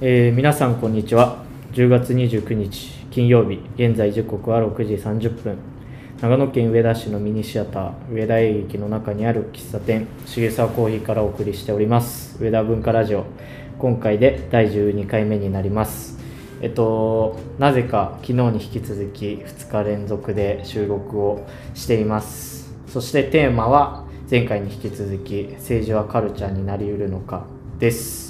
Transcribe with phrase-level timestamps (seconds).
[0.00, 1.44] えー皆さんこんにちは。
[1.72, 5.56] 10月29日金曜日現在時刻は6時30分
[6.20, 12.42] 長野県上田市のミニシアター上田映劇の中にある喫茶店重沢コーヒーからお送りしております。
[12.42, 13.24] 上田文化ラジオ
[13.78, 16.18] 今回で第12回目になります。
[16.60, 22.74] えっとなぜか昨日に引き続き2日連続で収録をしています。
[22.88, 27.46] そしてテーマは前回に引き続き政治はカルチャーになりうるのか
[27.78, 28.23] です。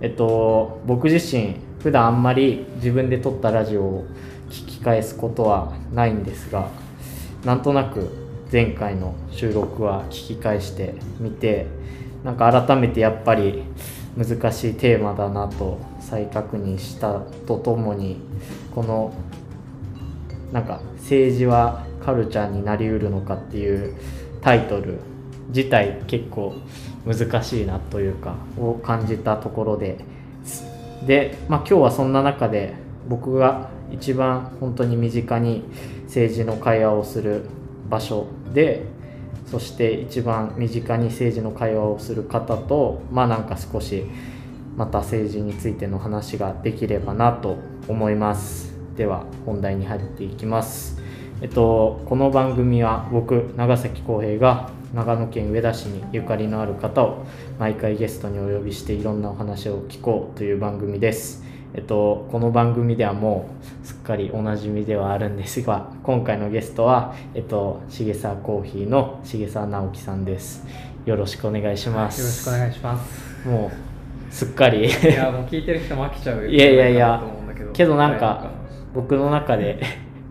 [0.00, 4.06] えっと、僕自身普段あんまり自分で撮ったラジオを
[4.50, 6.68] 聞き返すことはないんですが
[7.44, 8.10] なんとなく
[8.50, 11.66] 前回の収録は聞き返してみて
[12.24, 13.64] なんか改めてやっぱり
[14.16, 18.20] 難しいテーマだなと再確認したとともに
[18.74, 19.12] この
[20.52, 23.94] なんか政治はカルチャーになりうるのかっていう
[24.40, 24.98] タイトル
[25.48, 26.54] 自体結構
[27.08, 29.96] 難しいなというかを感じたところで。
[31.06, 32.74] で、まあ、今日はそんな中で
[33.08, 35.64] 僕が一番本当に身近に
[36.04, 37.44] 政治の会話をする
[37.88, 38.84] 場所で
[39.46, 44.04] そして一番身近に政治の会話をする方とまあなんか少し
[44.76, 47.56] また政治についての話ができればなと
[47.88, 48.74] 思います。
[48.96, 51.00] では本題に入っていきます。
[51.40, 57.24] えっとこの番組は僕長崎浩平が長野県上田市にゆかりのある方を
[57.58, 61.44] 毎回ゲストにお呼びしていろんなお話を聞こうという番組です。
[61.74, 63.50] えっと、この番組ではも
[63.82, 70.66] うすっかりおなじみではあるんですが今回のゲストは、えっと、重沢コーヒーの重沢直樹さんです。
[71.04, 72.20] よろしくお願いします。
[72.20, 73.48] よろしくお願いします。
[73.48, 73.70] も
[74.30, 74.86] うすっかり。
[74.86, 76.46] いや、もう聞いてる人も飽きちゃうよ。
[76.46, 77.22] いやいやいや
[77.72, 77.96] けど。
[77.96, 78.58] なんかはい
[78.94, 79.80] 僕の中で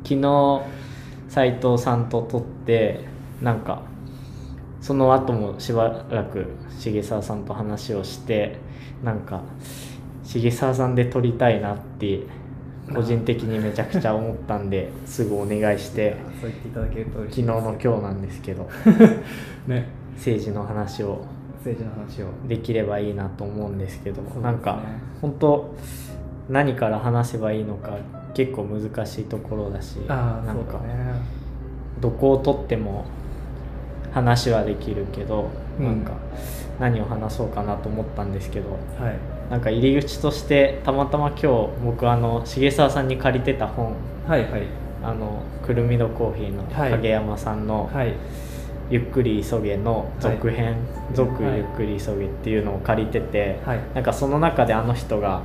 [0.03, 0.61] 昨日
[1.29, 3.01] 斉藤さんと撮って
[3.41, 3.83] なんか
[4.87, 6.45] その後もしばらく
[6.79, 8.55] 重沢さんと話をして
[9.03, 9.41] なんか
[10.23, 12.21] 重沢さんで撮りたいなって
[12.95, 17.65] 個人的にめちゃくちゃ思ったんで すぐお願いしてそう言っていただけると嬉し昨日。
[17.65, 18.69] の今日なんですけど
[19.67, 21.25] ね、政治の話を
[21.57, 22.27] 政治の話を。
[22.47, 24.79] できればいいなと思うんですけどねなんか
[25.21, 25.75] 本当
[26.47, 27.97] 何から話せばいいのか
[28.33, 30.79] 結構難しいところだしああ、なんか。
[31.99, 33.05] どこをとっても
[34.13, 36.13] 話はできるけど、うんなんか
[36.79, 39.15] 何を話そうかなと思ったんですけどはい。
[39.49, 41.47] なんか入り口としてたまたま今日
[41.83, 43.95] 僕あの重沢さんに借りてた本
[44.27, 44.63] はいはい。
[45.03, 48.13] あのくるみのコーヒーのはい影山さんのはい。
[48.89, 50.77] 「ゆっくり急げ」の続編
[51.13, 53.79] 「続ゆっくり急げ」っていうのを借りてて、はい。
[53.93, 55.41] なんかその中であの人が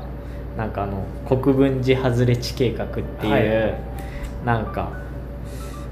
[0.56, 3.74] なんかあの国分寺外れ地計画っていう、はい
[4.44, 4.90] なんか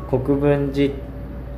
[0.08, 0.92] 国分寺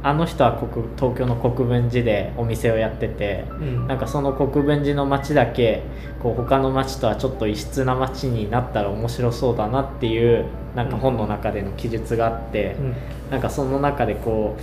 [0.04, 5.82] あの人は国東京の国分寺でお店をやっててうんなんかその国分寺の街だけ
[6.22, 12.94] こう他の街とはちょっと異質な街になったら面白そうだなっていうなんか本の中での記述があって、うん
[13.32, 14.58] なんかその中でこ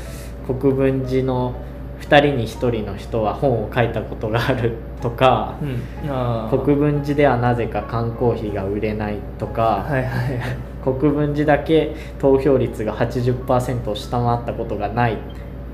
[0.48, 1.56] う国分寺の
[2.02, 6.60] 2人に1人の人は本を書いたことがあるとか、うん。
[6.64, 10.58] 国分寺ではなぜか缶コーヒーが売れないとか、はいはいはい。
[10.84, 15.18] 国分寺だけ投票率が80%を下回ったことがない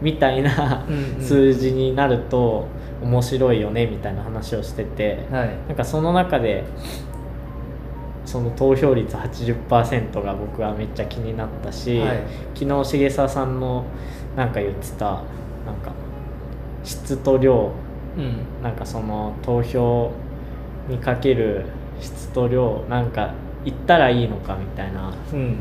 [0.02, 0.86] みたいな
[1.20, 2.68] 数字になると
[3.02, 5.50] 面白いよねみたいな話をしてて、はい。
[5.68, 6.64] なんかその中で
[8.26, 12.24] その投票率80%が僕はめっちゃ気になったし、はい
[12.56, 13.86] 昨日重沢さんの
[14.36, 15.92] なんか言ってたなんか
[16.84, 17.72] 質と量
[18.18, 18.64] うん。
[18.64, 20.12] なんかその投票
[20.90, 21.66] にかける
[22.00, 23.34] 質と量なんか
[23.66, 25.58] 言ったらいいのかみたいなうん。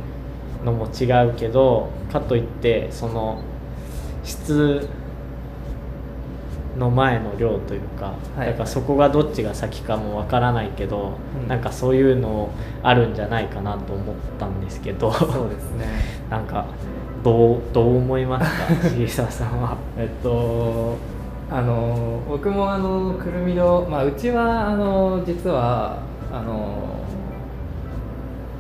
[0.65, 3.43] のも違うけどかといってその
[4.23, 4.89] 質
[6.79, 12.49] の前の量というか、はいだからそこがどっちが先かもわからないけど、うんなんかそういうの
[12.83, 15.87] あるんじゃないかなと思ったんですけどそうですね。
[16.31, 16.65] なんか
[17.23, 18.51] どうどう思います
[18.89, 18.89] か？
[18.97, 19.77] 重沢さんは。
[19.99, 20.97] えっと
[21.53, 25.99] あの僕もあのくるみの、まあ、うちはあの実は
[26.33, 27.04] あの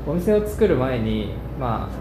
[0.06, 1.96] お店を作る前に、まあ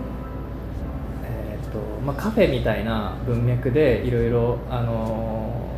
[1.23, 5.69] えっとまあ、カフェみたいな文脈でいろいろあの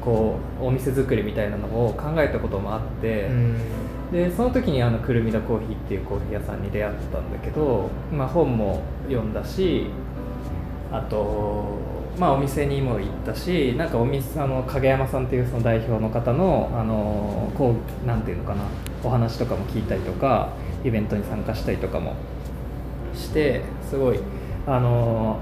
[0.00, 3.56] こうお店作りみたいなのを考えたこともあって、うん。
[4.12, 9.86] でその時にあのくるみだコーヒーっていうコーヒー屋さんに出会ったんだけど、まあ、本も読んだし
[10.92, 11.78] あと、
[12.18, 17.74] まあ、お店にも行ったしなんかお店あの影山さんっていうその代表の方のあのこ
[18.04, 18.64] うなんていうのかな
[19.02, 20.50] お話とかも聞いたりとか
[20.84, 22.14] イベントに参加したりとかも
[23.14, 24.20] してすごい
[24.66, 25.40] あの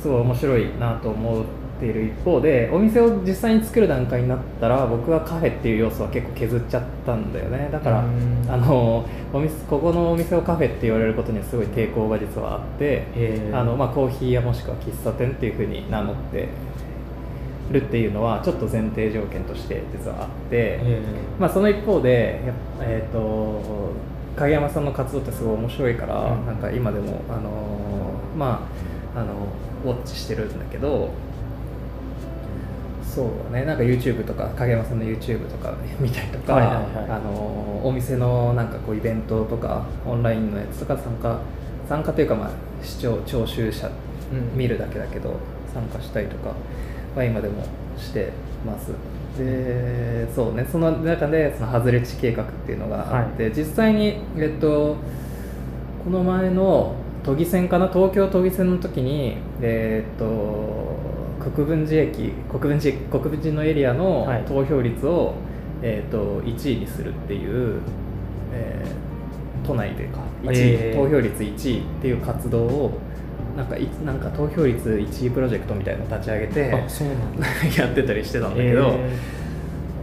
[0.00, 1.44] すごい面白いなと思っ
[1.78, 7.68] っている一方でお店を実際に作る段階になったら僕はカフェっていう要素は結構削っちゃったんだよね。
[7.72, 8.46] だからうん。
[8.50, 13.06] あのお店ここのお店をカフェって言われることにはすごい抵抗が実はあって
[13.52, 16.48] あの、まあ、コーヒー屋もしくは喫茶店っていうふうに名乗って
[17.70, 21.02] るっていうのはちょっと前提条件として実はあって、え。
[21.38, 22.40] まあ、その一方で、
[22.80, 23.92] えー、と
[24.36, 26.46] 影山さんの活動ってすごい面白いから、うん。
[26.46, 28.68] なんか今でも、あのーま
[29.14, 29.34] あ、あの
[29.84, 31.10] ウォッチしてるんだけど
[33.18, 33.64] そうだね。
[33.66, 36.84] なんか YouTube とか影山さんの YouTube とか 見たりとか、はいはいはい。
[37.10, 41.38] あのーお店のなんかこうイベントとかオンラインのやつとか参加
[41.88, 42.48] 参加というか、まあ、
[42.82, 44.58] 視聴聴衆者うん。
[44.58, 45.34] 見るだけだけど
[45.72, 46.50] 参加したりとか
[47.16, 47.54] は今でも
[47.96, 48.30] して
[48.64, 48.92] ます。
[49.38, 50.66] でそうね。
[50.70, 54.96] その中でその外れ値計画っていうのがあって、実際にえっと
[56.04, 57.88] この前の都議選かな？
[57.88, 60.24] 東京都議選の時にえっと
[61.38, 64.42] 国分寺駅国分寺国分寺のエリアのはい。
[64.44, 65.34] 投票率を、
[65.82, 67.80] えっと1位にするっていう、
[68.52, 69.08] えー
[69.66, 71.02] 都内でか1位、えー。
[71.02, 72.98] 投票率1位っていう活動を
[73.56, 76.60] なんかいなんか投票率1位プロジェクトみたいなのを立ち上げて
[77.78, 79.18] やってたりしてたんだけど、え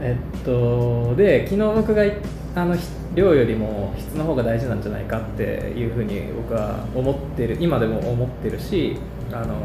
[0.02, 2.14] えっとで昨日僕がい
[2.54, 2.86] あのひ
[3.16, 8.98] 量よりも質の方が大事なんじゃないかっていうふうに僕は思ってる今でも思ってるし
[9.32, 9.56] あの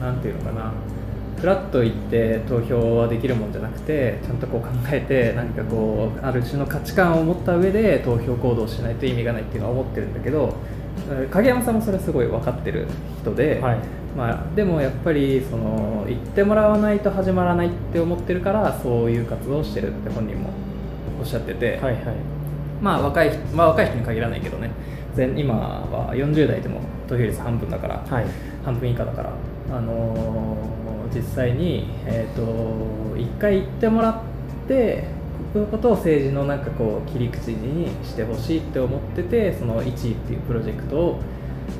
[0.00, 0.72] なんていうのかな。
[1.38, 10.56] フラッと行って投票はできるもんじゃなくてちゃんとこう考えて何かこうある種の価値観を持った上で投票行動しないと意味がないっていうのは思ってるんだけど
[11.08, 12.86] えー影山さんもそれすごい分かってる
[13.20, 13.78] 人で、はい。
[14.16, 20.50] まあ、でもやっぱりその言ってもらわないと始まらないって思ってるからそういう活動をしてるって本人も
[21.20, 22.02] おっしゃってて、はいはい。
[22.82, 24.70] まあ若い人、まあ、若い人に限らないけどね。
[25.14, 28.26] 全今は40代でも投票率半分だから、はい。
[28.64, 29.32] 半分以下だから、
[29.70, 30.78] あのー
[31.14, 34.22] 実際に、えー、と一回言ってもらっ
[34.68, 35.04] て
[35.52, 41.20] こういうことを政治のなんかこう切り口にしてほしいって思っててその1位っていうプロジェクトを、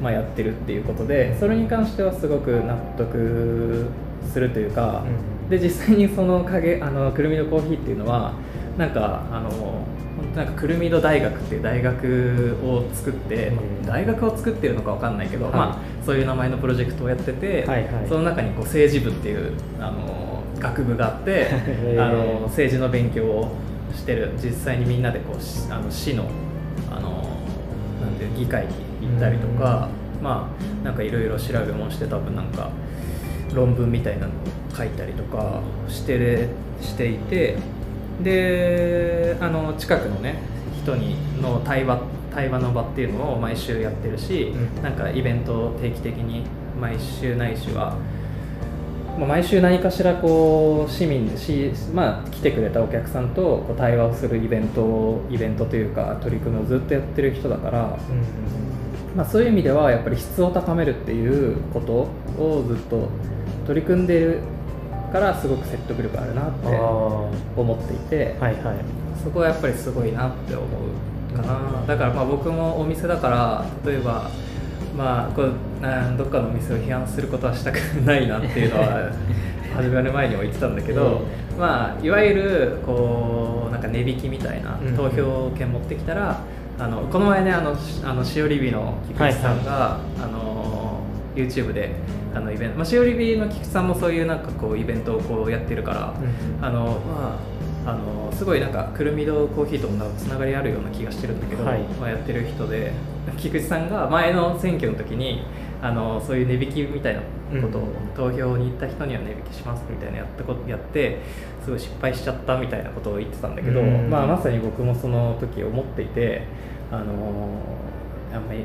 [0.02, 3.88] まあ、やってるっていうことでそれに関してはすごく納得
[4.32, 8.35] するというか、うんで実際にその影あのくるみのコーヒーっていうのは
[8.76, 9.82] なんかあの
[10.19, 13.87] 本当なんかくるみの大学っていう大学を作って、うん。
[13.87, 15.55] 大学を作ってるのかわかんないけど、はい。
[15.55, 18.09] まあ、そういう名前のプロジェクトをやってて、はいはい。
[18.09, 21.49] その中にこう政治部っていうあの学部があって
[21.99, 23.53] あの政治の勉強を
[23.94, 24.32] してる。
[24.43, 26.25] 実際にみんなでこうしあの市の
[26.91, 27.11] あの
[28.03, 29.88] なんていう議会に行ったりとか、
[30.23, 30.50] ま
[30.82, 32.71] あなんかいろいろ調べもして多分なんか
[33.55, 34.32] 論文みたいなのを
[34.76, 36.49] 書いたりとかしてれ
[36.81, 37.56] していて
[38.23, 40.37] であの近くのね
[40.82, 42.00] 人にの対話
[42.35, 44.82] 対話の場っていうのを毎週やってるし、うん。
[44.82, 46.44] なんかイベントを定期的に
[46.81, 47.97] 毎週ないしは
[49.19, 59.17] もう毎週何かしらこう市民し、まあ、来てくれたお客さんとこう対話をするイベントをイベントというか取り組みをずっとやってる人だから、うん。
[59.17, 61.93] まあ、そういう意味ではやっぱり質を高めるっていうこと
[62.41, 63.09] をずっと
[63.67, 64.43] 取り組んでいる
[65.08, 66.66] からすごく説得力あるなって
[67.56, 68.76] 思っていて、はいはい。
[69.22, 71.87] そこはやっぱりすごいなって思うかな。
[71.87, 74.31] だからまあ僕もお店だから例えば
[74.96, 75.52] まあこう
[75.82, 79.12] あどっかのお店を批判することはしたくないなっていうのは
[79.76, 81.20] 始まる前にも言ってたんだけど、
[81.58, 86.40] まあいわゆるこうなんか値引きみたいなうん投票券持ってきたら、
[86.81, 90.48] あのこの前ねあのしあのしおりびの菊池さんが、あの
[91.38, 91.95] YouTube で
[92.35, 96.64] あのイベント、まあ、しおりびの菊池さんもそういうなんかこうイベントをこうやってるから、うん。
[96.64, 101.80] あのまああのすごいなんかくるみとコーヒーともつながりあるような気がしてるんだけど、はい。
[102.00, 102.92] まあ、やってる人で
[103.38, 105.42] 菊池さんが前の選挙の時に
[105.80, 107.23] あのそういう値引きみたいな
[107.62, 107.88] ことを、うん。
[108.14, 111.21] 投票に行った人には値引きしますみたいなやったことやって
[111.64, 114.11] すごい失敗しちゃったみたいなことを言ってたんだけど、うん。
[114.11, 116.42] まあ、まさに僕もその時思っていて
[116.90, 117.62] あの
[118.35, 118.64] あんまり。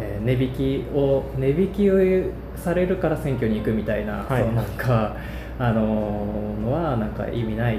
[0.00, 1.98] えー値引きを値引きを
[2.56, 4.42] されるから選挙に行くみたいな、はい。
[4.42, 5.16] そのなんか
[5.58, 7.78] あののはなんか意味ない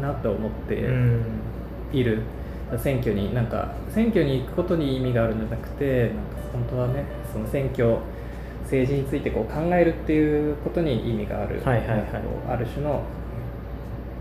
[0.00, 1.22] なと思ってうん。
[1.92, 2.22] いる、
[2.76, 6.14] 選挙になんか選挙に行くことに意味があるんじゃなくてなんか
[6.52, 7.98] 本当はねその選挙
[8.64, 12.06] 政治についてこう考えるっていうことに意味がある、はいはいはい。
[12.48, 13.02] ある種の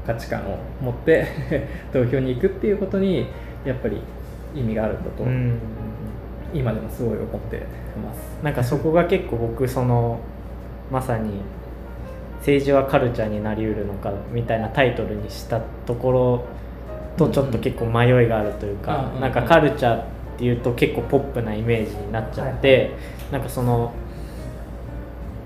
[0.05, 1.27] 価値観を持って
[1.91, 3.25] 投票に行くっていうことに
[3.65, 3.99] やっぱり
[4.53, 5.59] 意味があるんだと、うん
[6.53, 7.65] 今でもすごい思って
[8.01, 8.43] ます。
[8.43, 10.19] なんかそこが結構僕その
[10.91, 11.41] まさに
[12.39, 16.45] 政治はカルチャーになりうるのかみたいなタイトルにしたところ
[17.17, 20.05] とちょっと結構迷いがあるというか、うんうんなんかカルチャーっ
[20.37, 22.91] ていうと結構ポップなイメージになっちゃって、はい
[23.31, 23.91] なんかその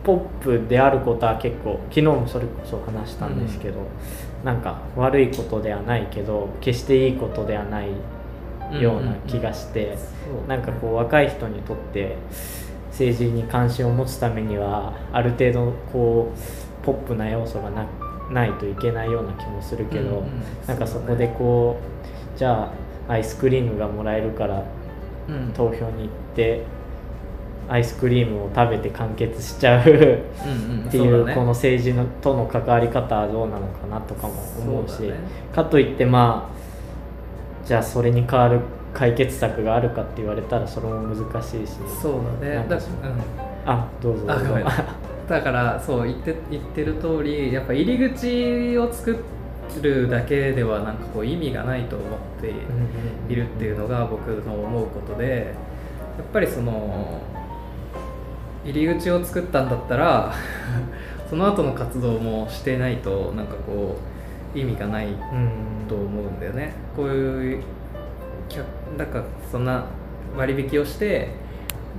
[0.03, 3.79] ポップであることは結構昨日もそれこそ話したんですけど、
[4.43, 7.89] なんか悪いことではないけど決していいことではない
[8.71, 12.15] ような気がして、そうなんかこう若い人にとって
[12.91, 17.85] 政治に関心を持つためにはある程度こうポップな要素がな
[18.29, 20.23] ないといけないような気もするけど、うんうん。
[20.67, 21.77] なんかそこでこ
[22.35, 22.71] うじゃ
[23.07, 24.63] あアイスクリームがもらえるから
[25.27, 25.51] うん。
[25.53, 26.63] 投票に行って
[27.67, 30.87] アイスクリームを食べて完結しちゃううんうん。
[30.87, 31.35] っていうそだね。
[31.35, 35.15] この政治のとの関わり方はどうなのかなとかも思うしね。
[35.53, 36.59] かといってまあ
[37.69, 38.61] じゃあそれに代わる
[38.95, 42.65] 解決策があるかって言われたらそれも難しいしそうだね。
[42.67, 42.81] だうん。
[43.63, 44.45] あどうぞどうぞ。
[45.29, 49.23] だからそう言って言ってる通りやっぱ入り口を作
[49.83, 52.09] るだけではなんかこう意味がないと思っ
[52.41, 52.51] て
[53.31, 55.53] いるっていうのが僕の思うことで
[56.17, 57.21] やっぱりその
[58.65, 60.33] 入り口を作ったんだったら
[61.29, 64.08] その後の活動もしてないとなんかこう
[64.55, 65.85] 意味がないうん。
[65.87, 66.73] と思うんだよね。
[66.95, 67.63] こういう
[68.47, 68.65] 客
[68.97, 69.85] なんかそんな
[70.37, 71.29] 割引をして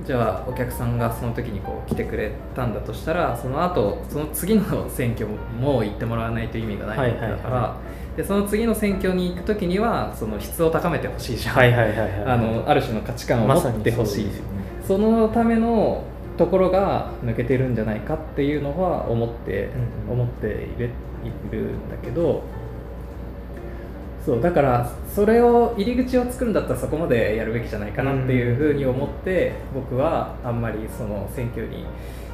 [0.05, 7.75] じゃあお客さんがその時にこう来てくれたんだとしたらその後その次の選挙も行ってもらわないと意味がないわけだから、
[8.15, 14.49] でその次の選挙に行く時にはその質を高めてほしいじゃん、はいはいはいはいあのある種の価値観を持ってほしい、そうですよね。
[14.87, 16.03] そのための
[16.37, 19.69] ところが抜けてるんじゃないかっていうのは思って、
[20.07, 20.21] うんうん。
[20.21, 20.89] 思っている
[21.23, 22.43] いるんだけど
[24.25, 31.85] そうだからそれを入り口を作るんだったらそこまでやるべきじゃないかなっていうふうに思って、僕はあんまりその選挙に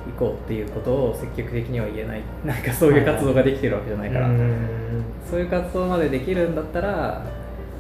[0.06, 5.04] 行こうっていうことを積極的には言えないなんかそういう活動ができてるわけじゃないから、うん。
[5.30, 7.24] そういう活動までできるんだったら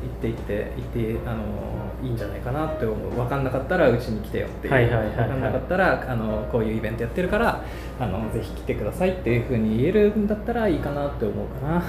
[0.02, 1.44] 行って行って行ってあの
[2.04, 3.12] いいんじゃないかなって思う。
[3.16, 7.64] 分かんなかったらうちに来てよっていう、はいはい分かんなかったらあのこういうイベントやってるから
[8.00, 11.84] あのぜひ来てくださいっていうふうに言えるんだったらいいかなって思うかな。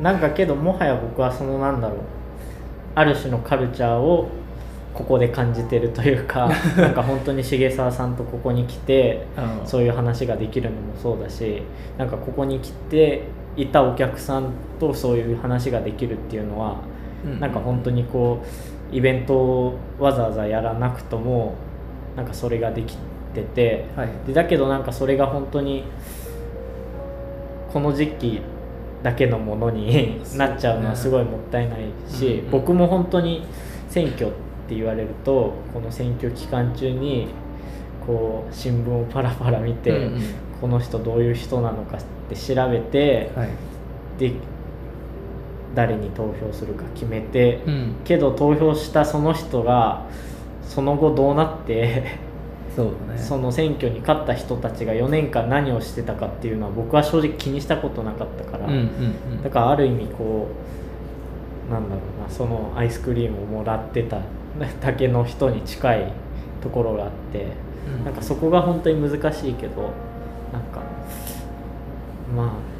[0.12, 1.98] なんかけどもはや僕はそのなんだろう。
[2.94, 4.28] ある種のカルチャーを
[4.94, 9.66] ここで感じてるというか なんか本当に重沢さんとここに来てうん。
[9.66, 11.62] そういう話ができるのもそうだし
[11.98, 13.22] なんかここに来て
[13.56, 16.76] いたお客さんとそういう話ができるっていうのは、
[17.24, 17.40] うん。
[17.40, 21.54] なんか本当にこうイベントをわざわざやらなくとも
[22.16, 22.96] なんかそれができ
[23.34, 24.08] てて、はい。
[24.26, 25.84] でだけどなんかそれが本当に
[27.72, 28.40] この時期
[29.02, 32.50] だけのものになっちゃうのはすごいもったいないし、うんうん。
[32.50, 33.44] 僕も本当に
[33.88, 34.30] 選挙っ
[34.68, 37.28] て言われるとこの選挙期間中に
[38.06, 40.22] こう新聞をパラパラ見て、うんうん。
[40.60, 42.00] この人どういう人なのかっ
[42.30, 43.48] て調べて、はい。
[44.18, 44.32] で
[45.76, 47.96] 誰に投票するか決めて、うん。
[48.04, 50.06] けど投票したその人が
[50.62, 52.18] その後どうなって
[52.74, 53.18] そうだね。
[53.18, 58.82] その選挙に勝った人たちが4年間何をしてたかっていうのは僕は正直気にしたことなかったから、うんうんう
[59.36, 59.42] ん。
[59.42, 60.48] だからある意味こ
[61.68, 64.20] うなんだろうなそのアイスクリームをもらってた
[64.80, 66.12] だけの人に近い
[66.62, 67.48] ところがあって、
[67.98, 68.04] うん。
[68.06, 69.82] なんかそこが本当に難しいけど
[70.52, 70.80] なんか
[72.34, 72.75] まあ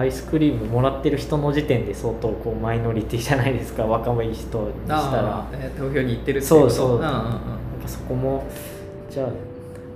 [0.00, 3.84] アイスクリームもらってる人の時点で相当こうマイノリティじゃないですか。
[3.86, 4.56] 若い人にした
[4.88, 5.46] ら。
[5.52, 7.02] えー投票に行ってるってそうそう、んうんうん。
[7.02, 7.30] なんか
[7.86, 8.44] そこも
[9.10, 9.28] じゃあ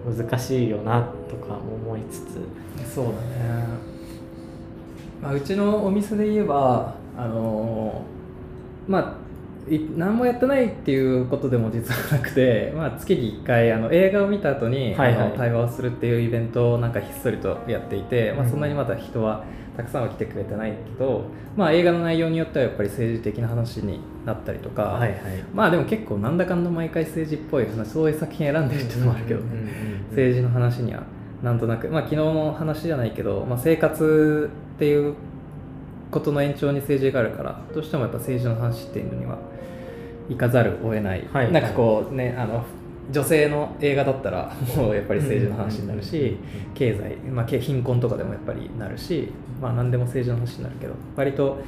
[0.06, 2.94] 難しいよなとか思いつつ。
[2.94, 3.16] そうだね、
[5.22, 9.23] まあ、うちのお店で言えばあのーまあい
[9.96, 15.26] 何もやってないっていうことでも実はなくて、 まあ、月に1回あの映画を見た後に、はいはい。
[15.26, 18.50] あの対話をするっていうイベントをなんかひっそりとやっていて、まあ、うん。
[18.50, 19.44] そんなにまだ人は
[19.76, 21.22] たくさんは来てくれてないけど、
[21.56, 25.18] まあ、映画の内容によってはやっぱり政治的な話になったりとか、はいはい。
[25.54, 29.40] まあでも結構なんだかんだ毎回政治っぽい話そういう作品選んでるっていうのもあるけど
[30.10, 31.02] 政治の話には
[31.42, 35.14] なんとなく、まあ、昨日の話じゃないけど、まあ、生活っていう
[36.10, 39.36] ことの延長に政治があるからどうしてもやっぱ政治の話っていうのには
[40.28, 41.52] 行かざるを得ない、はい。
[41.52, 42.64] なんかこうねあの
[43.10, 46.36] 女性の映画だったら もうやっぱり政治の話になるし
[46.74, 51.58] 経済、まあ、け貧困とかでもやっぱりなるし、まあ、何でも政治の話になるけど割と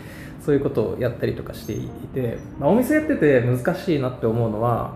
[0.41, 4.93] そういうことをやったりとかしていて、まあ、お店やってて難しいなって思うのは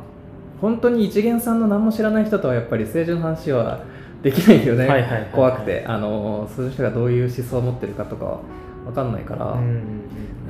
[0.61, 3.81] 本当に一元さんの何も知らない人とはやっぱり政治の話は
[4.23, 5.85] できないよね、はいはいはいはい怖くて。
[5.87, 8.39] あのそういう人がどういう思想を持ってるかとかは
[8.85, 9.53] 分かんないから、や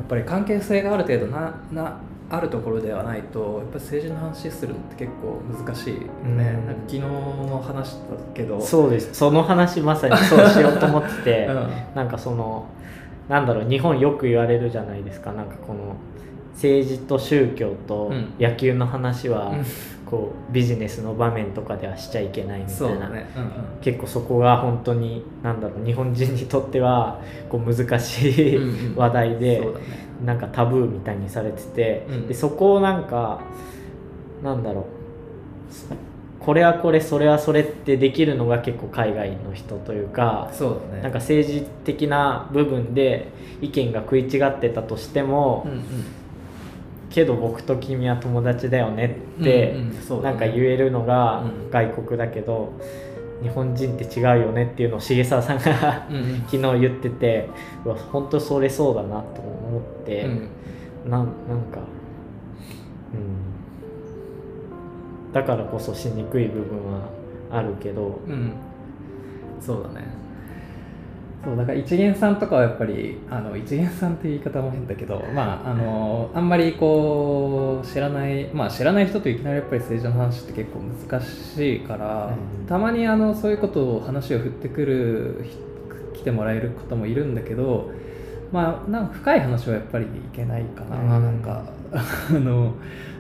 [0.03, 6.37] っぱり関係性がある程度ななあるところではないとやっぱり政治の話するのって結構難しいよね、うん。
[6.37, 7.99] なんか昨日の話だ
[8.33, 9.13] けどそうです。
[9.13, 11.69] その話まさにそうしようと思ってて、 うん。
[11.95, 12.67] なんかその
[13.29, 15.33] なんだろう日本よく言われるじゃないですか。
[15.33, 15.97] なんかこの
[16.55, 18.33] 政治と宗教とうん。
[18.39, 19.65] 野球の話は、うん
[20.11, 23.51] こうビジネスの場面とかではしちゃいけないみたいな、ね、うんうん、
[23.81, 28.97] 結構そこが本当になんだろう日本人にとってはこう難しい、うんうん。
[28.97, 29.67] 話題で、ね。
[30.25, 32.27] なんかタブーみたいにされてて、うん。
[32.27, 33.41] でそこをなんか
[34.43, 34.85] なんだろう
[36.41, 41.03] これはこれそれはそれってできるのが結構海外の人というかそうだね。
[41.03, 43.29] なんか政治的な部分で
[43.61, 45.81] 意見が食い違ってたとしても、うんうん
[47.11, 50.39] けど僕と君は友達だよねって、うんうんそうだね。
[50.39, 51.71] なんか言えるのがうん。
[51.71, 52.73] 外国だけど、
[53.43, 55.63] 日本人って違うよねっていうのを重沢さんが
[56.47, 57.49] 昨日言ってて
[57.85, 60.49] うわ本当それそうだなと思って、うん。
[61.11, 61.81] なんなんか
[63.13, 63.17] う
[65.31, 65.33] ん。
[65.33, 67.09] だからこそしにくい部分は
[67.51, 68.53] あるけど、うん。
[69.61, 70.20] そうだね
[71.43, 82.27] そうだから一元さんとかはやっぱりあの一元さんっていう言い方も変だけどまああのあんまりこう知らないまあ知らない人といきなりやっぱり政治の話って結構難しいから、
[82.61, 82.67] うん。
[82.67, 85.47] たまにあのそういうことを話を振ってくる
[86.13, 87.91] ひ来てもらえる方もいるんだけど
[88.53, 91.25] まあなんか深い話はやっぱりいけないかな、うん。
[91.25, 92.75] なんか あの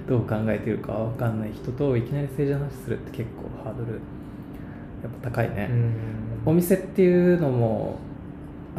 [0.07, 6.53] どう考えてるかわかんない人といきなり政治の話するって結構ハードルやっぱ高いね、うん。
[6.53, 7.99] お店っていうのも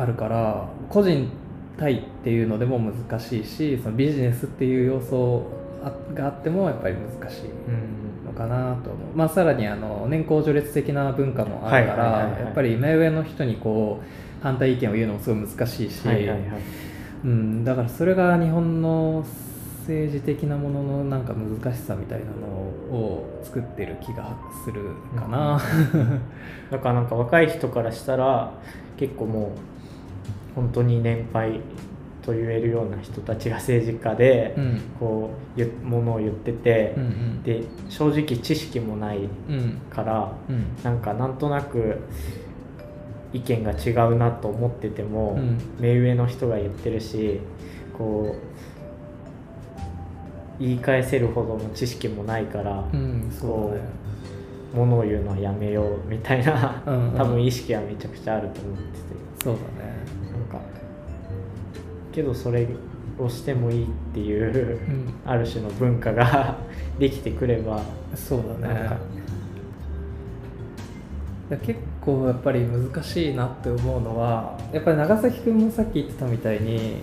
[0.01, 1.29] あるから個人
[1.77, 5.45] 対っていうのでも難しいしそのビジネスっていう要素
[5.83, 12.03] あがあってもやっぱり難しいうんのかなと思う、まあ、さらにあの年功序列的な文化もあるから
[12.39, 16.01] やっぱり目上の人にこう反対意見を言うのもすごい難しいし、
[17.23, 19.25] うん、だからそれが日本の
[19.81, 24.81] 政治的なもののなんか難しさみたいなのを作ってる気がする
[25.15, 25.59] かな。
[26.69, 28.53] だからなんか若い人からしたら
[28.97, 29.70] 結構もう
[30.55, 31.59] 本当に年配
[32.21, 34.81] と言えるような人たちが政治家で、うん。
[34.99, 37.43] こう言ものを言ってて、うんうん。
[37.43, 40.65] で正直知識もないうんからうん。
[40.83, 41.99] なんかなんとなく
[43.33, 45.57] 意見が違うなと思ってても、うん。
[45.79, 47.39] 目上の人が言ってるし
[47.97, 48.51] こう
[50.61, 53.89] 言い返せるほどの知識もないから、うん、そうだね。
[54.75, 57.17] ものを言うのはやめようみたいな、うんうん。
[57.17, 58.99] 多分意識はめちゃくちゃあると思ってて。
[59.43, 59.80] そうだね。
[62.11, 62.67] けどそれ
[63.17, 65.13] をしてもいいっていう、うん。
[65.25, 66.57] ある種の文化が
[66.99, 67.81] できてくれば
[68.15, 68.97] そうだね。
[71.65, 77.01] 結構やっぱり難しいなって思うのはやっぱり長崎君もさっき言ってたみたいに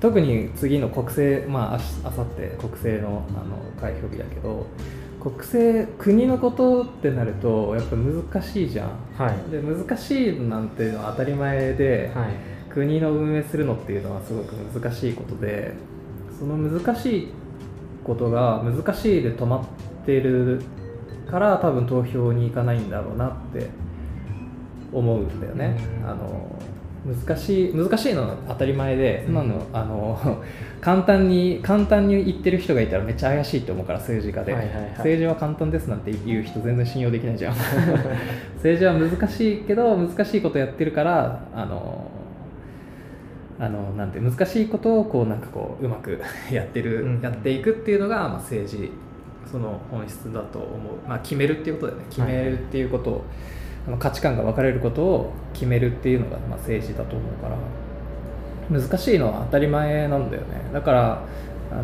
[0.00, 4.66] 特に次の国政まああさって国政のあの開票日だけど
[5.20, 8.88] 国政国のことってなるとやっぱ難しいじゃん。
[9.18, 9.50] はい。
[9.50, 15.74] で難しいなんていうのは当たり前で、はい国の運営するのっていうのはすごく難しいことで
[16.38, 17.28] その難しい
[18.04, 20.62] ことが難しいで止まってる
[21.30, 23.70] から多分投票に行かないんだろうなって
[24.92, 25.76] 思うんだよね。
[26.02, 26.10] うん。
[26.10, 26.60] あの
[27.04, 29.34] 難しい難しいのは当たり前で、うん。
[29.34, 30.42] そんなのあの
[30.80, 34.90] 簡単に簡単に言ってる人がいたらめっちゃ怪しいと思うから政治家で、はいはいはい。
[34.98, 37.54] 政治は簡単ですなんて言う人全然信用できないじゃん。
[38.56, 42.10] 政治は難しいけど難しいことやってるからあの
[43.62, 46.20] あのなんて難しいことをこうなんかこううまく
[46.50, 47.20] やってる、うん。
[47.20, 48.90] やっていくっていうのが、まあ、政治
[49.46, 52.04] その本質だと思う、まあ、決めるっていうことだよね。
[52.10, 53.24] 決めるっていうことを、
[53.86, 60.48] あの価値観が分かれることを決めるっていうのが、まあ、政治だと思うから難しいのは当たり前なんだよね。
[60.72, 61.22] だから
[61.70, 61.82] あの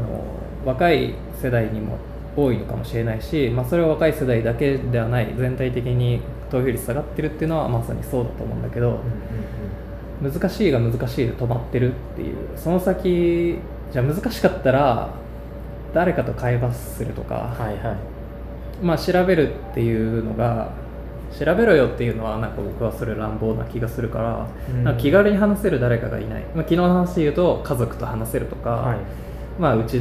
[0.65, 1.97] 若い世代にも
[2.37, 5.33] 多いのかもしれないし、まあ、それは若い世代だけではない。
[5.37, 8.99] 全体的に投票率下がってるっていうのはまさにそうだと思うんだけど、
[10.23, 13.59] 難しいが難しいで止まってるっていうその先
[13.93, 15.11] じゃあ難しかったら
[15.95, 17.97] 誰かと会話するとか、はいはい。
[18.83, 20.73] まあ調べるっていうのが
[21.39, 24.85] 調べろよっていうのはなんか僕はそれ乱暴な気がするから、うん。
[24.85, 28.99] なんか気軽に話せる誰かがいない、まあ、昨日の話で言うと家族と話せるとか、はい。
[29.59, 30.01] まあうち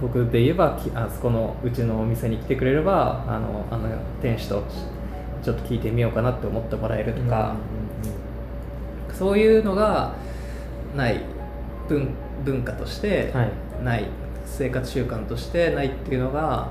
[0.00, 3.88] 僕で言えばきあそこのうちのお店に来てくれればあのあの
[4.22, 4.64] 店主と
[5.42, 7.56] ちょっと聞いてみようかなって思ってもらえるとか、
[9.18, 10.12] そういうのが
[10.96, 11.20] ない
[11.88, 12.10] 文
[12.44, 13.50] 文化としてはい。
[13.84, 14.06] ない、
[14.44, 16.68] 生活習慣としてないっていうのが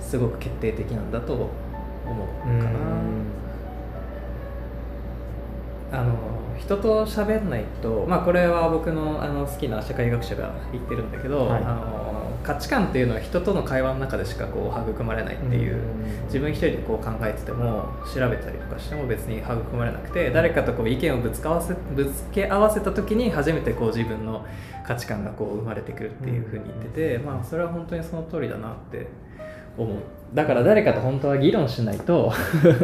[0.00, 1.48] すごく決定的なんだと思う
[2.48, 2.58] うん。
[2.60, 2.64] か
[5.90, 6.00] な。
[6.00, 6.12] あの
[6.58, 11.62] 人と喋んないと、まあ、これは僕のあの好きな社会学者が言ってるんだけど、はい。
[11.64, 11.97] あの
[12.48, 16.24] 価値観っていうのは人との会話の中でしかこう育まれないっていう、うん。
[16.24, 24.46] 自分一人でこう考えてても調べたりとかしても別に育まれなくて誰かとこう意見をぶつかわせぶつけ合わせた時に初めてこう自分の
[24.86, 29.08] 価値観がこう生まれてくるっていうふうに言ってて、まあ、それは本当にその通りだなって
[29.76, 29.98] 思う。
[30.32, 32.32] だから誰かと本当は議論しないと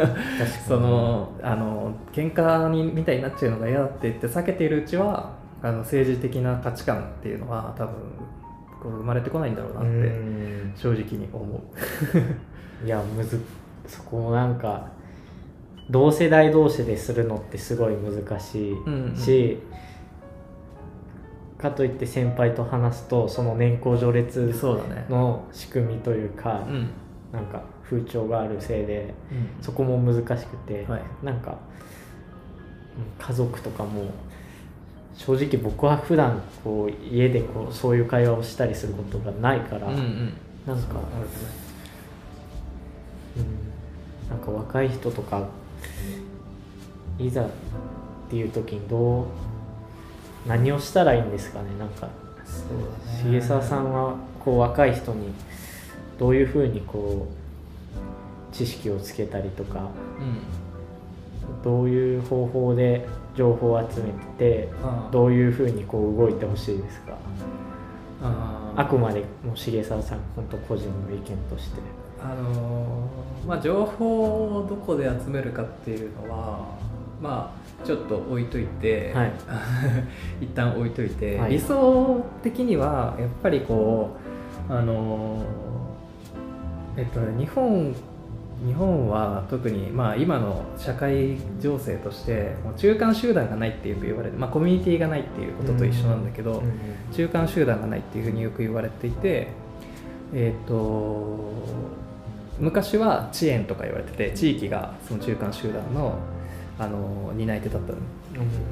[0.68, 5.31] そのあの喧嘩にみたいになっちゃうのが嫌だって言って避けているうちは
[5.62, 7.94] あの政治的な価値観っていうのは多分
[8.88, 10.72] 生まれてこないんだろうなってうん。
[10.76, 11.60] 正直に思う。
[12.86, 13.40] いやむず
[13.86, 14.88] そこもなんか
[15.90, 19.58] 同世代同士でするのってすごい難しいし、
[21.58, 25.06] かといって先輩と話すとその年功序列そうだね。
[25.08, 26.88] の仕組みというか、うん。
[27.32, 29.62] なんか風潮があるせいでうん。
[29.62, 31.02] そこも難しくて、はい。
[31.22, 31.56] なんかうん
[33.26, 34.04] 家族とかも
[35.16, 40.33] 正直僕は普段こう家でこうそういう会話をしたりすることがないから、うんうん。
[40.66, 40.98] なんか、
[43.37, 45.46] うん、なんか若い人とか
[47.18, 47.48] いざっ
[48.29, 49.27] ていう時にどう
[50.46, 51.66] 何をしたらいいんですかね。
[51.79, 52.09] なんか
[52.44, 52.68] そう
[53.22, 53.38] だね。
[53.38, 55.29] 重沢さんはこう若い人に
[56.18, 59.83] どういうふうにこう知識をつけたりとかう
[60.22, 60.64] ん
[61.64, 64.68] どういう方法で情報を集めて
[65.11, 67.14] どういうふうにこう動いてほしいですか？
[68.22, 71.81] あーあくまでもう重沢さん本当個人の意見として。
[72.22, 76.66] あのーまあ情報をどこで集めるかっていうのは
[77.22, 79.33] まあちょっと置いといて、はい。
[80.44, 81.53] 一旦置いといて、はい。
[81.53, 84.11] 理想的にはやっぱりこ
[84.70, 87.94] うあのーえっと日本
[88.64, 96.62] 日本は特に、まあ、今の社会情勢としてもう中間集団がないってよく言われて、まあ、コミュニティがないっていうことと一緒なんだけど、
[97.12, 99.48] 中間集団がないっていうふうによく言われていて、
[100.33, 101.53] えー、と
[102.59, 106.18] 昔は遅延とか言われてて地域がその中間集団の
[106.77, 107.98] あの担い手だったの、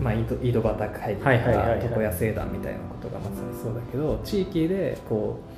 [0.00, 5.51] まあ、井戸端会議とか床屋聖団みたいなことがまさにそうだけど地域でこう、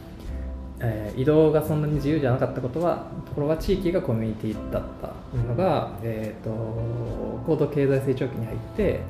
[0.85, 6.51] えー移動がそんなに自由じゃなかったことはところが地域がコミュニティだったのが、えー、と
[7.47, 9.01] 高度経済成長期に入って、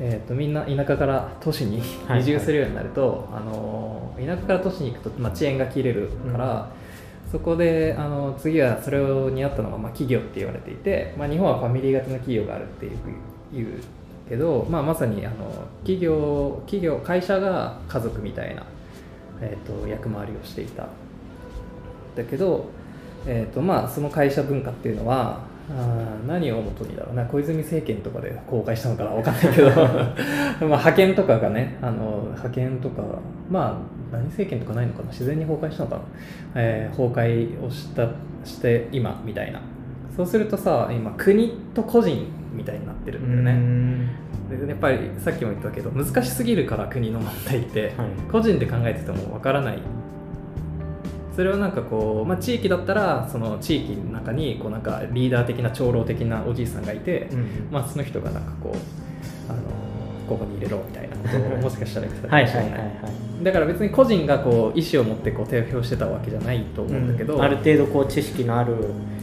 [0.00, 6.68] えー、とみんな田舎から都市に はい移住するようになると、あの田舎から都市に行くと、まあ、遅延が切れるから、
[7.30, 12.92] そこであの次はそれを担ったのが、まあ、企業って言われていて、まあ、日本はファミリー型の企業があるっていう
[13.52, 13.68] 言う
[14.28, 15.36] けど、まあ、まさにあの
[15.80, 18.62] 企業企業会社が家族みたいな、
[19.40, 20.88] えー、と役回りをしていた
[22.18, 22.66] だけど、
[23.26, 29.70] えーとまあ、その会社文化っていうのはあー何をもとにだろうな小泉政権とかで公開したのかな分かんないけど。
[29.76, 30.14] まあ
[30.60, 33.02] 派遣とかがねあの派遣とか
[33.50, 33.80] ま
[34.12, 36.02] あ何政権とかないのかな自然に崩壊したのかな、
[36.56, 38.08] えー崩壊をした
[38.44, 39.60] して今みたいな。
[40.16, 44.08] そうするとさ今国と個人みたいになってるんだよね、
[44.50, 47.92] でやっぱりさっきも言ったけど難しすぎるから国の問題って、はい。
[48.32, 49.78] 個人で考えててもわからない
[51.38, 57.28] それはなんかこう、まあ、地域だったらその地域の中にこうなんかリーダー的な長老的なおじいさんがいて、
[57.70, 59.62] まあ、その人がなんかこうあの
[60.28, 62.70] ここに入れろみたいなことをもしかしたら言ってたかはいもしれない。
[62.72, 67.42] はいはいはいだから別に個人がこう意思を持ってこう投票してたわけじゃないと思うんだけど、うん。
[67.42, 68.74] ある程度こう知識のある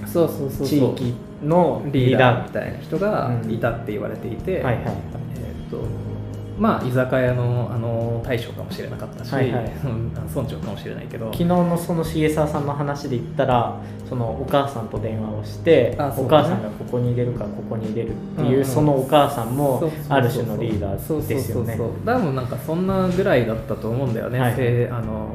[0.05, 0.67] そうそうそうそう。
[0.67, 2.47] 地域のリーダー。
[2.47, 4.83] みたいな人がいたって言われていて、はいはい。
[4.85, 6.14] えーっと
[6.57, 9.65] まあ居酒屋のあの大将かもしれなかったし、はいはい。
[9.85, 11.25] うん村長かもしれないけど。
[11.25, 15.97] 昨日のその重沢さんの話で言ったらそのお母さんと電話をして、ね。
[16.17, 18.65] お母さんがここに入れるかここに入れるっていう、うんうん。
[18.65, 21.77] そのお母さんもある種のリーダーですよね。
[22.05, 24.55] 多分なんかそんなぐらいだったと思うんだよね、はい。
[24.55, 25.29] せあの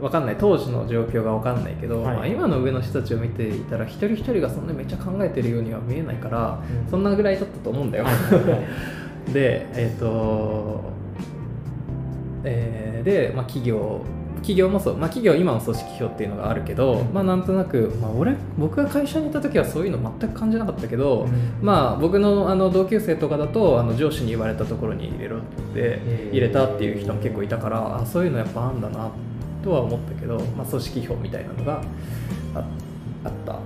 [0.00, 0.36] わかんない。
[0.36, 2.16] 当時の状況がわかんないけど、はい。
[2.16, 6.90] まあ今の上の人たちを見ていたら一人一人がそんなめっちゃ考えてるようには見えないから、うん。
[6.90, 8.60] そんなぐらいだったと思うんだよ、はいはいはい
[9.32, 10.80] でえっ、と
[12.44, 14.00] えーで、まあ、企業
[14.36, 25.40] 企業もそう、まあ、企業今の組織票っていうのがあるけど、うんまあなんとなく、まあ、俺僕が会社にいた時はそういうの全く感じなかったけど、うんまあ僕のあの同級生とかだとあの上司に言われたところに入れろっ
[25.74, 26.00] て
[26.32, 29.10] 入れたっていう人も結構いたからあそういうのやっぱあんだな
[29.62, 31.80] とは思ったけど、まあ、組織票みたいなのが
[32.54, 32.64] あ
[33.24, 33.60] あった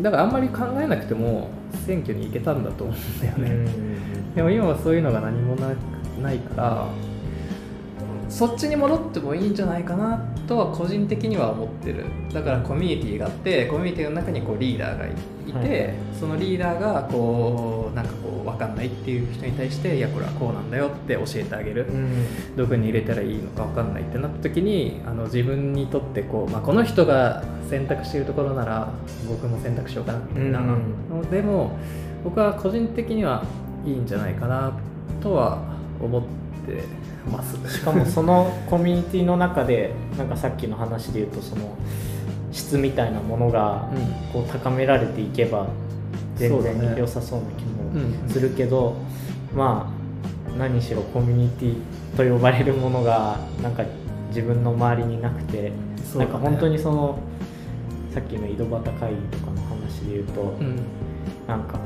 [0.00, 1.50] だからあんまり考えなくても
[1.86, 5.74] 選挙に行けたんだと思うんだよね、うんでも今はそういうのが何もな
[6.22, 6.86] ないから
[8.30, 12.04] そっちに戻ってもいいんじゃないかなとは個人的には思ってる。
[12.32, 15.10] だからコミュニティがあってコミュニティの中にこうリーダーがい
[15.46, 22.56] いて、はいそのリーダーがこうなんかこう分かんないっていう人に対していやこれはこうなんだよって教えてあげる、うん。
[22.56, 28.92] どこに入れたらいいのか分かんないってなった時にあの自分にとってこう、まあ、この人が選択しているところなら
[29.28, 31.22] 僕も選択しようかなみたいなうん。
[31.22, 31.76] のでも
[32.22, 33.44] 僕は個人的には
[33.84, 34.72] いいんじゃないかな
[35.20, 35.58] とは
[36.00, 36.84] 思って
[37.30, 37.56] ます。
[37.72, 41.76] しかもそのコミュニティの中でなんかさっきの話で言うとその
[42.50, 44.32] 質みたいなものがうん。
[44.32, 45.68] こう高められていけば
[46.36, 47.66] 全然良さそうな気う
[47.98, 48.96] んもするけど、
[49.54, 49.92] ま
[50.48, 51.76] あ何しろコミュニティ
[52.16, 53.84] と呼ばれるものがなんか
[54.28, 55.72] 自分の周りになくて、
[56.16, 57.18] なんか本当にその
[58.14, 60.76] さっきの井戸端会議とかの話で言うと、うん。
[61.46, 61.78] なんか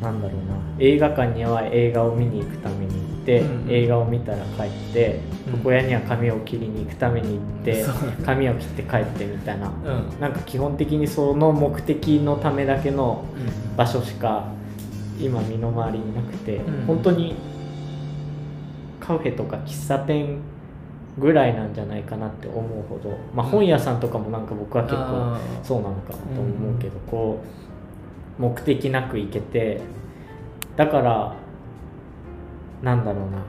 [0.00, 0.56] なんだろうな。
[0.78, 2.92] 映画館には映画を見に行くために
[3.30, 5.58] て、うん映画を見たら帰ってうん。
[5.58, 7.84] 床屋には髪を切りに行くために行って、
[8.24, 9.68] 髪を切って帰ってみたいな。
[9.68, 10.20] うん。
[10.20, 13.24] なんか基本的にその目的のためだけの
[13.76, 14.48] 場所しか
[15.20, 16.86] 今身の回りになくて、うん。
[16.86, 17.36] 本当に
[18.98, 20.40] カフェとか喫茶店
[21.18, 23.52] ぐらいなんじゃないかなって思うほど、まあ、うん。
[23.52, 27.40] 本屋さんとかもなんか僕は結構そうなのかなと思うけど、こ
[28.38, 29.80] う目的なく行けて
[30.76, 31.36] だから
[32.82, 33.42] なんだろうな。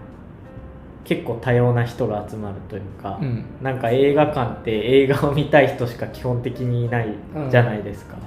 [1.04, 3.44] 結構多様な人が集まるというか、うん。
[3.62, 7.16] なんか映画館って映画を見たい人しか基本的にいない
[7.50, 8.18] じゃないですか、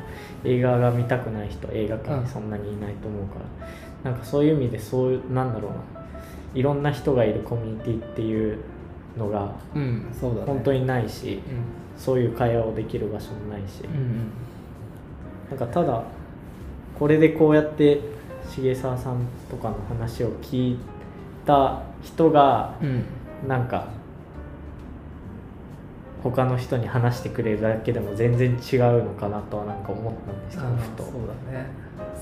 [0.44, 3.36] 映画が見たくない人映画館にそんなにいないと思うか
[4.04, 6.04] ら、なんかそういう意味でそういうなんだろうな。
[6.54, 8.58] いろんな人がいるコミュニティっていう
[9.16, 9.52] のが
[10.46, 11.40] 本当にないし、
[11.96, 14.30] そういう会話をできる場所もないし、うんうん。
[15.50, 16.02] なんかただ
[16.98, 18.00] これでこうやって
[18.56, 20.78] 重沢さんとかの話を聞い
[21.46, 23.04] た人がうん。
[23.48, 23.88] なんか
[26.22, 31.02] 他の人に話してくれるだけでも全然違うのかなとはなんか思ったんですけどふと。
[31.02, 31.66] そうだね。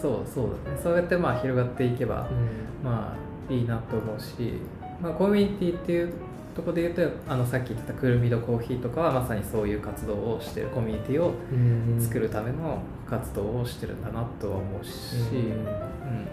[0.01, 0.81] そうそうだね。
[0.83, 4.55] そうやってまあ広がっていけば、うんまあいいなと思うし、
[5.01, 6.13] まあ、コミュニティっていう
[6.57, 10.69] ところで言うとあのさっき言ってたくるみどコーヒーとかはまさにそういう活動をしてる。
[10.69, 15.65] コミュニティをうん作るための活動をしてるんだなとは思うし、うんうん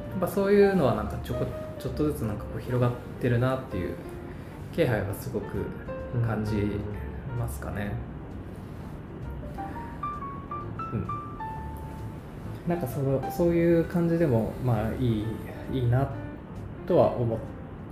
[0.09, 1.45] やっぱそういうのはなんかちょこ
[1.79, 3.95] ちょっとずつなんかこう広がってるなっていう
[4.75, 5.65] 気配はすごく
[6.25, 6.53] 感じ
[7.39, 7.93] ますかね。
[10.91, 11.07] うん、
[12.67, 15.25] なんかそのそういう感じでもまあいい
[15.71, 16.09] いいな
[16.87, 17.39] とは思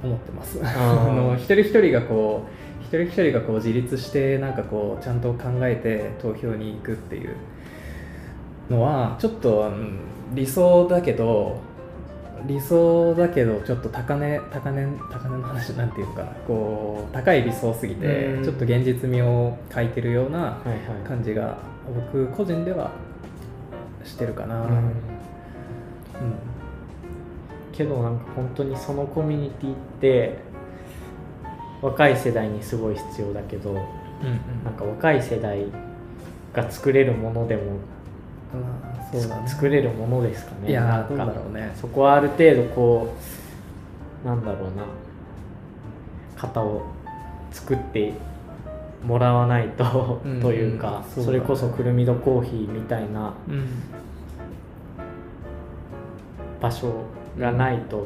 [0.04, 0.60] 思ってます。
[0.64, 7.36] あ の一人一人がこう一人一人がこう自立してなんかこうちゃんと考えて投票に行くっていう
[8.70, 10.00] のはちょっと、うん
[10.34, 11.60] 理想だけど
[12.46, 16.32] 理想だけどちょっと高値高値高値の話なんていうのかな。
[16.48, 18.44] こう高い理想すぎてうん。
[18.44, 20.58] ちょっと現実味を欠いてるような
[21.08, 21.58] 感じが
[22.12, 22.92] 僕個人では
[24.04, 24.64] してるかな。
[24.64, 24.94] うん。
[27.72, 30.38] けどなんか本当にそのコミュニティって
[31.82, 33.84] 若い世代にすごい必要だけどうんうん。
[34.64, 35.66] なんか若い世代
[36.54, 37.64] が作れるものでも
[38.54, 39.48] まあそうだね。
[39.48, 41.72] 作れるものですかねいやなんだろうね。
[41.80, 43.14] そこはある程度こ
[44.24, 44.84] うなんだろうな。
[46.40, 46.84] 型を
[47.52, 48.14] 作って
[49.04, 50.42] もらわないと、うん。
[50.42, 53.68] というか、そうだねそれこそくるみどコーヒーみたいなうん。
[56.62, 57.06] 場所
[57.40, 58.06] がないと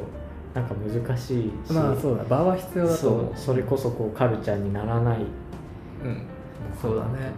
[0.54, 2.24] なんか難しいし、まあそうだ。
[2.26, 5.18] 場は必要だとそれこそこうカルチャーにならない。
[5.20, 6.22] うん。
[6.82, 7.32] そうだね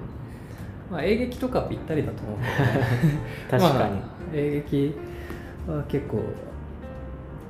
[0.93, 2.37] まあ演劇とかぴったりだと思う
[3.49, 4.95] 確かに、まあ演劇
[5.67, 6.19] は結構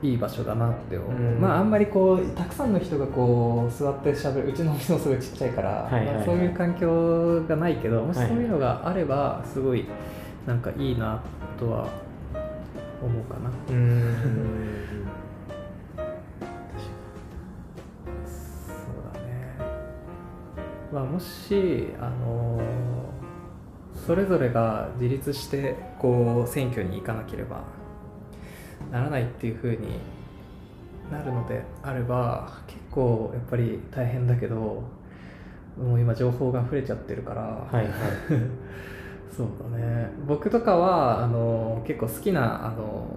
[0.02, 1.40] いい場所だなって思う、うん。
[1.42, 4.50] まああんまりこうたくさんの人がこう座ってしゃべる。
[4.50, 6.16] うちのお店もすごいちっちゃいから、はいはいはい。
[6.16, 8.28] まあそういう環境がないけどもしはい。
[8.28, 9.86] そういうのがあればすごい
[10.46, 11.20] なんかいいな
[11.60, 11.88] とは
[13.02, 14.14] 思うかな、うーん。
[18.26, 18.78] そう
[19.14, 19.58] だね。
[20.94, 22.62] まあもしあの
[24.06, 27.64] それぞれが自立してこう選挙に行かなければ
[28.92, 30.00] ならないっていう風に
[31.12, 34.84] なるのであれば結構やっぱり大変だけど
[35.78, 37.88] もう今情報が溢れちゃってるから、はいはい。
[39.36, 40.12] そうだね。
[40.28, 43.08] 僕とかはあの結構好きなあの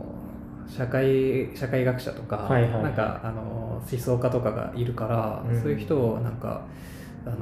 [0.67, 2.83] 社会社会学者とか、はいはい。
[2.83, 5.61] なんかあの思想家とかがいるから、うん。
[5.61, 6.63] そういう人をなんか
[7.27, 7.37] あの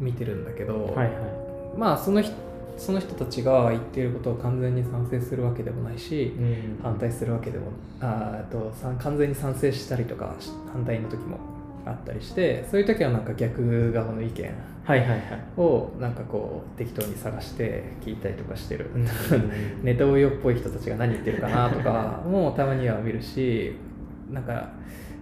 [0.00, 1.47] 見てるんだけど、はいはい
[1.78, 2.32] まあその人
[2.78, 6.78] その人たちが言っていることを完全に賛成するわけでもないし、うん。
[6.80, 7.66] 反対するわけでも
[8.00, 11.38] あとさ完全に賛成したりとかし反対の時も
[11.84, 14.54] あったりしてそういう時はなんか逆側の意見
[15.56, 19.06] をなんかこう適当に探して聞いたりとかしてる、うん。
[19.82, 23.74] ネトウヨっぽい人たちが何言ってるかなとか もたまには見るし
[24.30, 24.68] なんか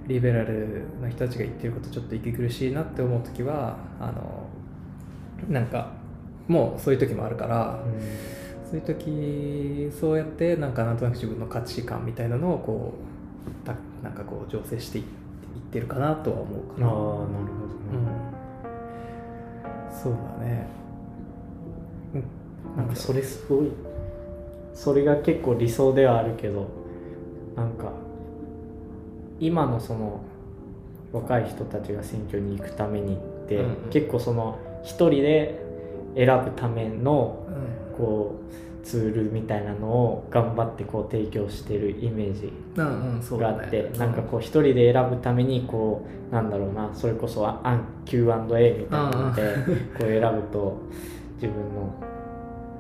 [0.06, 4.46] リベラルの人たちが言ってることちょっと息苦しいなって思う時はあの
[5.48, 5.90] なんか
[6.48, 7.80] もうそういう時もあるから、
[8.70, 12.94] そういう時そうやってなんかなんとなく自分の価値観みたいなのをこ
[13.64, 16.86] うたなんかこう醸成していいってるかなとは思うかな。
[16.86, 17.26] ああなるほど
[17.92, 18.04] うん。
[18.04, 18.10] ね、
[19.90, 20.66] そうだね。
[22.76, 23.72] なんかそれすごい。
[24.74, 26.68] それが結構理想ではあるけど
[27.56, 27.92] なんか
[29.40, 30.20] 今のその
[31.12, 33.90] 若い人たちが選挙に行くためにって、うんうん。
[33.90, 35.65] 結構その一人で
[36.16, 37.86] 選ぶためのうん。
[37.96, 43.56] こうツールみたいなのを頑張ってこう提供してるイメージうんうんそうだね。
[43.56, 47.44] があって、なんかこう一人で選ぶためにこうなんだろうなそれこそ
[48.04, 49.42] Q&A みたいなので
[49.98, 50.78] こう選ぶと
[51.34, 51.92] 自分の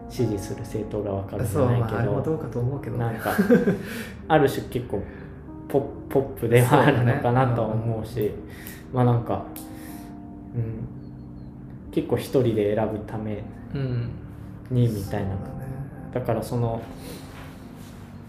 [0.08, 3.04] 支持する政党が分かるんじゃないけどまどうかと思うけどね。
[3.04, 3.32] なんか
[4.28, 5.02] ある種結構
[5.68, 8.30] ポポップではあるのかなとは思うし
[8.92, 9.44] まあなんか、
[10.54, 11.05] うん、
[11.96, 13.42] 結構一人で選ぶため
[13.74, 14.10] うん。
[14.70, 15.30] にみたいな。
[15.30, 15.66] そうだね。
[16.12, 16.82] だからその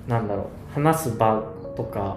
[0.08, 1.43] なんだろう話す場
[1.75, 2.15] とか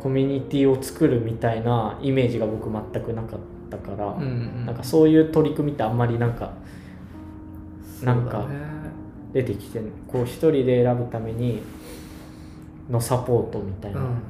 [0.00, 4.66] コミュニティを作るみたいなイメージが僕全くなかったから、うんうん。
[4.66, 6.52] なんかそういう取り組みってあんまりなんか
[8.04, 8.46] なんか
[9.32, 11.60] 出てきてこう一人で選ぶために
[12.88, 14.22] のサポートみたいな、うん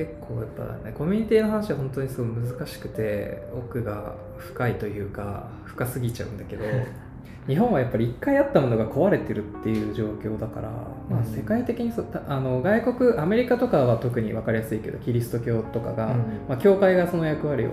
[0.00, 6.64] 結構やっぱねコミュニティの話は本当にすごい難しくて奥が深いというか深すぎちゃうんだけど
[7.46, 10.68] 日本はやっぱり一回あったものが壊れてるっていう状況だから、
[11.10, 11.24] まあ、うん。
[11.24, 16.10] 世界的にそあの外国アメリカとかは特に分かりやすいけどキリスト教とかが、うん。
[16.48, 17.70] まあ、教会がその役割を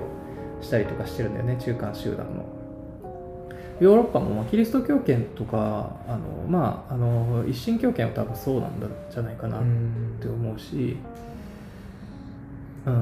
[0.62, 2.58] したりとかしてるんだよね中間集団の。
[3.80, 9.62] ヨーロッパもまあキリスト教圏とかあの、まあ、あの一神教圏は多分そうなんだじゃないかなっ
[10.20, 10.98] て思うし、うん、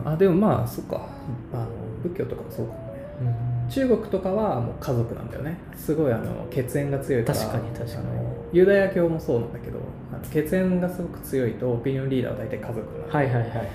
[0.06, 1.08] あでもまあそっか。
[1.54, 1.68] あの
[2.04, 3.02] 仏教とかもそうかもね。
[3.22, 3.70] うん。
[3.70, 5.58] 中国とかはもう家族なんだよね。
[5.76, 7.34] すごいあの血縁が強いか。
[7.34, 8.06] ら確かに確かに。
[8.54, 9.80] ユダヤ教もそうなんだけど
[10.14, 13.70] あの血縁がすごく強いとオピニオンリーダーは大体家族なんではいはいはいはい。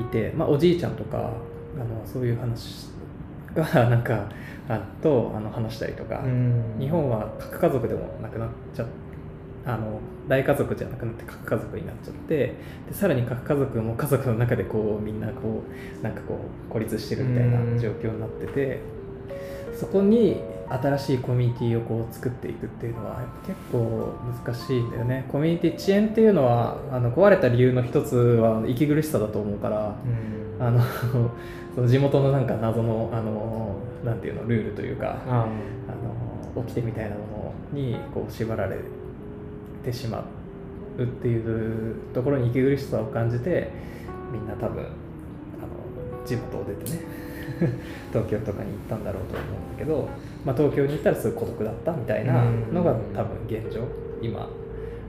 [0.00, 1.32] いて、まあ、おじいちゃんとかあの
[2.04, 2.88] そういう話
[3.54, 4.28] がなんか
[4.68, 6.76] あとあの話したりとか、うん。
[6.78, 8.86] 日本は核家族でもなくなっちゃっ
[9.66, 12.54] あの大家族じゃなくなって核家族になっちゃってで
[12.92, 15.64] さらに核家族も家族の中でこうみんなこ
[16.00, 18.80] うなんかこう孤立してるみたいな状況になってて
[19.74, 25.24] そこに新しいコミュニティをこう作っていくっていうのは結構難しいんだよね。
[25.30, 29.94] コミュニティ遅延っていうのはあの壊れた理由の一つは息苦しさだと思うから
[30.58, 30.66] うん。
[30.66, 30.80] あの
[31.74, 35.46] その地元のなんか謎のあのなんていうのルールというかああ。
[36.56, 38.76] の掟みたいなものにこう縛られ
[39.86, 40.24] てしま
[40.98, 43.70] うっていうところに息苦しさを感じて
[44.32, 47.00] みんな多分あの地元を出てね
[48.12, 50.08] 東京とかに行ったんだろうと思うんだけど、
[50.44, 53.82] まあ、東京に行ったらすごい孤独だったみたいなのが多分現状
[54.20, 54.48] 今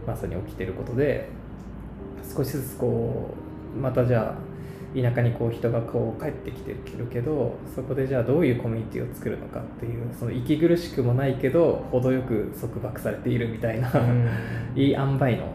[0.06, 1.28] まさに起きてることで
[2.24, 3.32] 少しずつこ
[3.76, 4.47] うまたじゃあ
[4.96, 14.30] 田舎にこう人がこう帰ってきてるけどそこでじゃあどういうコミュニティを作るのかっていうその息苦しくもないけど程よく束縛されているみたいな、うん。
[14.76, 15.48] いい塩梅の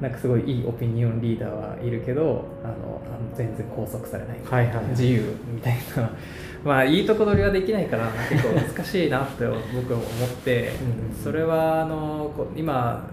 [0.00, 6.10] なんかすごいいいオピニオンリーダーはいるけどあのあの全然拘束されない、はいはい自由みたいな。
[6.64, 10.72] まあいいとこ取りはできないから結構難しいなって僕は思って
[11.10, 11.14] うん。
[11.14, 13.08] それはあのこ今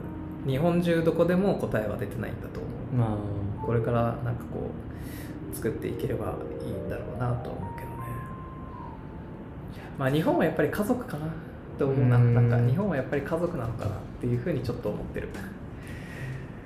[0.48, 3.10] 日本中どこでも答えは出てないんだと思う。
[3.10, 4.70] まあこれからなんかこ
[5.52, 7.94] う作っていければいいんだろうなとは思うけどね。
[9.98, 11.28] まあ日本はやっぱり家族かな
[11.78, 12.18] と思うな。
[12.18, 12.34] うん。
[12.34, 15.30] なんか日本はやっぱり家族なのかなっていうふうにちょっと思ってる。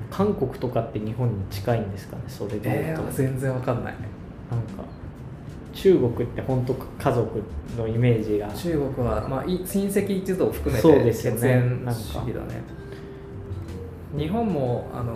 [0.09, 2.23] 韓国とかって日本に近いんですかね？
[2.27, 3.93] それで言えー、全然わかんない。
[4.49, 4.83] なんか
[5.73, 7.43] 中国って本当家族
[7.77, 8.47] のイメージが。
[8.53, 12.63] 中国は、まあ、い親戚一同含めそうてですよ主義だね。
[14.17, 15.13] 日本もあの、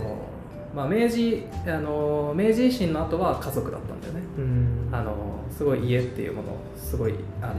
[0.75, 4.21] まあ、明治あの明治維新の後は家族だったんだよね。
[4.37, 4.89] うん。
[4.91, 5.13] あの
[5.49, 7.55] すごい家っていうものをすごいあの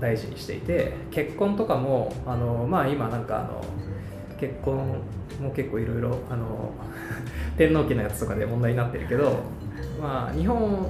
[0.00, 3.64] 大事にしていて結婚とかもあの、まあ、今なんかあの
[4.38, 5.00] 結婚
[5.40, 6.72] も結構いろいろあの
[7.56, 9.40] 天皇家のやつとかで問題になってるけど、
[10.00, 10.86] まあ、日本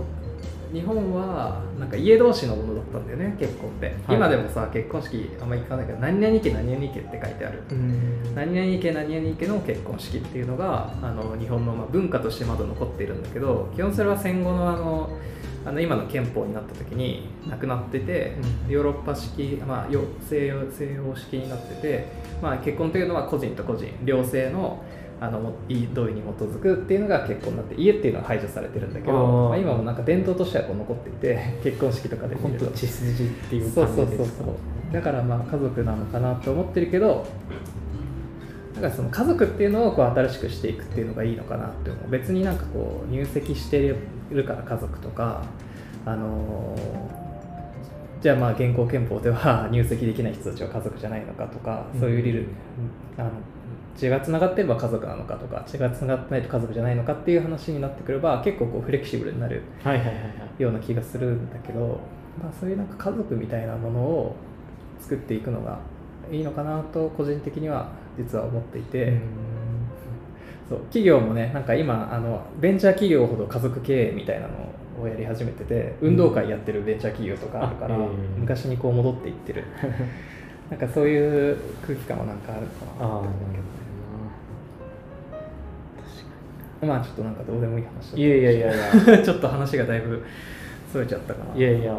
[0.73, 4.17] 日本はなんか家同士のものだったんだよね結婚って、はい。
[4.17, 7.63] 今でもさ結婚式あんまり聞かないけど何々家何々家って書いてある。
[7.71, 8.35] うん。
[8.35, 15.19] 何々家何々家の結婚式っていうのがあの日本のまあ文化としてまだ残っているんだけど基本それは戦後のあの
[15.65, 18.73] あの今の憲法になった時になくなってて、うん。
[18.73, 22.09] ヨーロッパ式、まあ、よ西洋西洋式になってて、
[22.41, 24.83] まあ、結婚というのは個人と個人両性の
[25.23, 29.13] あのもいい同意に基づくっていうのが結婚になって家っていうのは排除されてるんだけど
[29.51, 32.67] まあ、今もなんか伝統としてはこう残っていて結婚式とかで見ると。
[32.73, 34.45] 血筋っていうそう感そうそうそじですか
[34.91, 34.93] う。
[34.93, 37.25] だからまあ家族なのかなと思ってるけど
[38.75, 42.11] だからその家族っていうのをこう新しくしていくっていうのがいいのかなって思う。
[42.11, 43.95] 別になんかこう入籍して
[44.31, 45.45] るから家族とか
[46.05, 47.23] あのー
[48.23, 52.47] じゃあまあ現行憲法では 入籍できない人たちは家族じゃないのかとかそういう理ル、
[53.19, 53.31] あの
[53.97, 59.63] 血がつながってれば家族なのかとか血がつながってないと家族じゃないのかっていう話になってくれば結構こうフレキシブルになる
[60.59, 62.01] ような気がするんだけど、
[62.43, 64.37] まあ、そういうなんか家族みたいなものを
[65.01, 65.79] 作っていくのが
[66.31, 69.19] いいのかなと個人的には実は思っていて、
[70.69, 78.07] そう企業もねなんか今あのベンチャー企業ほど家族経営みたいなのをやり始めてて運動会やってるベンチャー企業とかあるから、あええ。
[78.39, 79.65] 昔にこう戻っていってる。
[80.71, 83.72] なんかそういう空気感はなんかあるかなああなるほど
[86.87, 88.23] まあちょっとなんかどうでもいい話い。
[88.23, 89.19] やいやいやいや。
[89.23, 90.23] ちょっと話がだいぶ
[90.93, 91.57] それちゃったかな。
[91.57, 91.99] いやいや。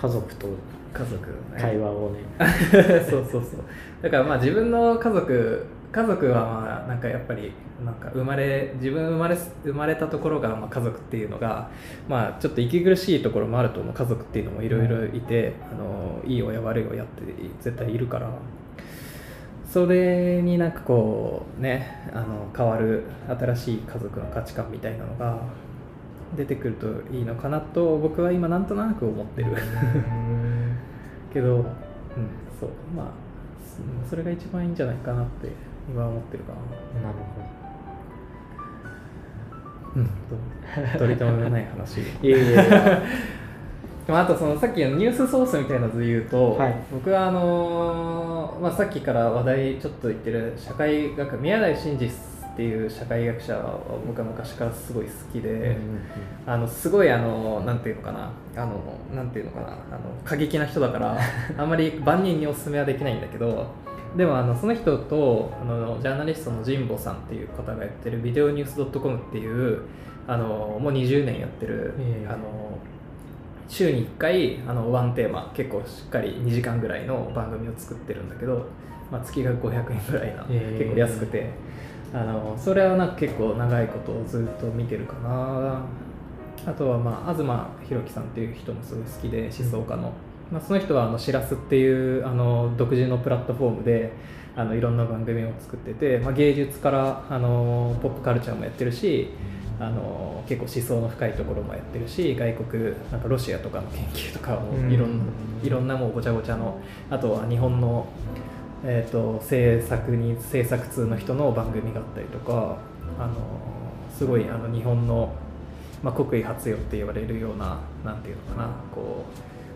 [0.00, 0.46] 家族と
[0.92, 1.60] 家族のね。
[1.60, 2.20] 会話をね。
[3.10, 3.60] そうそうそう。
[4.02, 7.52] だからまあ自分の家族家族はまあなんかやっぱり
[7.84, 11.68] なんか生まれ自分生まれ生まれたところがまあ家族っていうのが
[12.08, 13.94] まあちょっと息苦しいところもあると思う。
[13.94, 17.22] 家族っていうのもいろいろいて、あのいい親悪い親って
[17.60, 18.28] 絶対いるから
[19.76, 25.38] それになんかこうねあの変わる新しい家族の価値観みたいなのが
[26.34, 29.54] 出てくるといいのかなと僕は今なんとなく思ってる。
[31.30, 31.64] けど、うん、
[32.58, 32.70] そう。
[32.96, 33.06] まあ
[34.02, 35.50] そそれが一番いいんじゃないかなって
[35.90, 36.54] 今は思ってるか
[36.94, 37.02] な。
[37.02, 37.42] なるほ
[39.96, 40.06] うん
[40.92, 42.00] と取り留めのない話。
[42.00, 43.02] ど いやいやいや
[44.08, 46.76] まあ、あとそのさっきのニュースソースみたいなので言うと、はい。
[46.92, 55.76] 僕はあのーまあ、さっきから話題ちょっと言ってる社会学宮台真司っていう社会学者は僕は昔からすごい好きで、うんうん
[56.46, 58.30] あのすごいあのなんていうのかな。
[58.54, 58.80] あの
[59.12, 59.66] なんていうのかな。
[59.66, 59.78] あの
[60.24, 61.18] 過激な人だから
[61.58, 63.66] あんまり万人にお勧めはできないんだけど
[64.16, 69.80] でもあのその人とあのジャーナリストの神保さんっていう方がやってるビデオニュース .com っていう
[70.28, 72.28] あのもう20年やってる、ええ。
[72.28, 72.38] あの
[73.68, 78.66] 週に1回あのワンテーマ結構しっかり2時間ぐらいの番組を作ってるんだけど、
[79.10, 81.50] まあ、月額500円ぐらいな、ええ結構安くて。
[82.12, 85.82] あのそれはなんか結構長いことずっと見てるかな。
[86.66, 87.46] あとはまあ東
[87.88, 90.12] 博樹さんっていう人もすごい好きで思想家の、
[90.50, 94.12] まあ、その人はあのしらすっていうあの独自のプラットフォームで
[94.56, 99.28] あのいろんな番組を作ってて、まあ、芸術からあのポップカルチャーもやってるし
[99.78, 104.90] あの結構思想の深いところもやってるし外国なんかロシアとかの研究とかもうん。
[104.90, 105.20] いろん
[105.62, 108.06] いろんなもうごちゃごちゃのあとは日本の、
[108.84, 112.78] えー、と制作に制作通の人の番組があったりとか
[113.18, 113.34] あの
[114.16, 115.32] すごいあの日本の、
[116.02, 119.24] まあ、国威発揚って言われるようななんていうのかなこ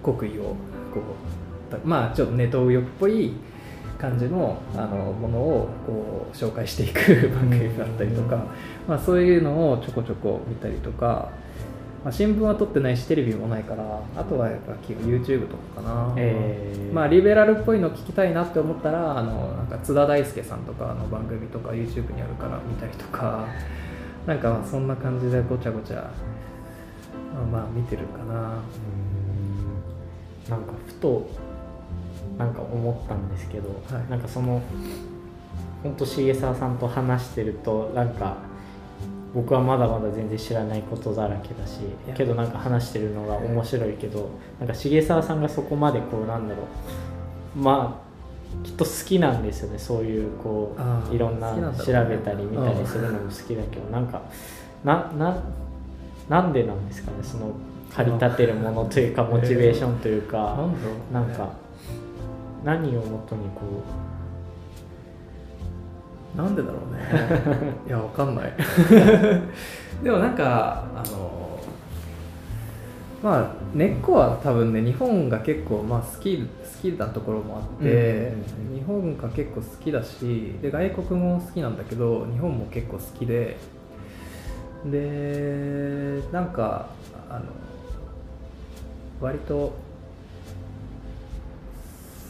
[0.03, 0.55] う国威をこ
[1.69, 3.35] うだまあちょっとネトウヨっぽい
[4.01, 8.47] 感じのあのものをこう紹介していく番組だったりとか、
[8.89, 11.31] まあ、そういうのをちょこちょこ見たりとか、
[12.03, 23.47] まあ、新聞は撮ってないしテレビもないからあとはやっぱ YouTube とかかな、えーまあリベラルっぽいの聞きたいなって思ったらあのなんか津田大輔さんとかの番組とか YouTube にあるから見たりとか
[24.27, 26.11] なんかまあそんな感じでごちゃごちゃ、
[27.33, 28.35] まあ、まあ見てるかな。
[28.35, 28.41] うん。
[30.51, 31.29] なんかふと
[32.41, 34.11] なんか思ったんですけど、はい。
[34.11, 34.63] なんかその
[35.83, 38.37] 本当重沢さんと話してるとなんか
[39.35, 42.15] 僕はまだまだ全然知らないことだらけだしや。
[42.15, 46.63] けどなんか話してるのが面白いけどなんか重沢さんがそこまでこうなんだろ
[47.57, 47.59] う。
[47.59, 48.11] まあ
[48.65, 49.79] きっと好きなんですよね。
[49.79, 50.75] そういうこ
[51.11, 54.23] ういろんな調べたり見たりするのも好きだけどなんか
[54.83, 55.43] なな
[56.31, 57.19] なんでなんですかね。
[57.23, 57.53] その
[57.91, 60.57] 駆り立てるものというか モチベーションというか、
[61.13, 61.51] なんか
[62.65, 63.83] 何をもとにこ
[66.37, 67.75] なんでだろうね。
[67.89, 68.53] いやわかんない。
[70.03, 71.59] でもなんかあの
[73.23, 76.45] まあ根っこは多分ね日本が結構まあ好き好
[76.81, 78.33] きなところもあって、
[78.63, 78.77] うん。
[78.81, 83.57] 日本が結構好きだしで外国も好きなんだけど日本も結構好きで
[84.87, 86.87] でなんか
[87.29, 87.45] あの
[89.21, 89.73] 割と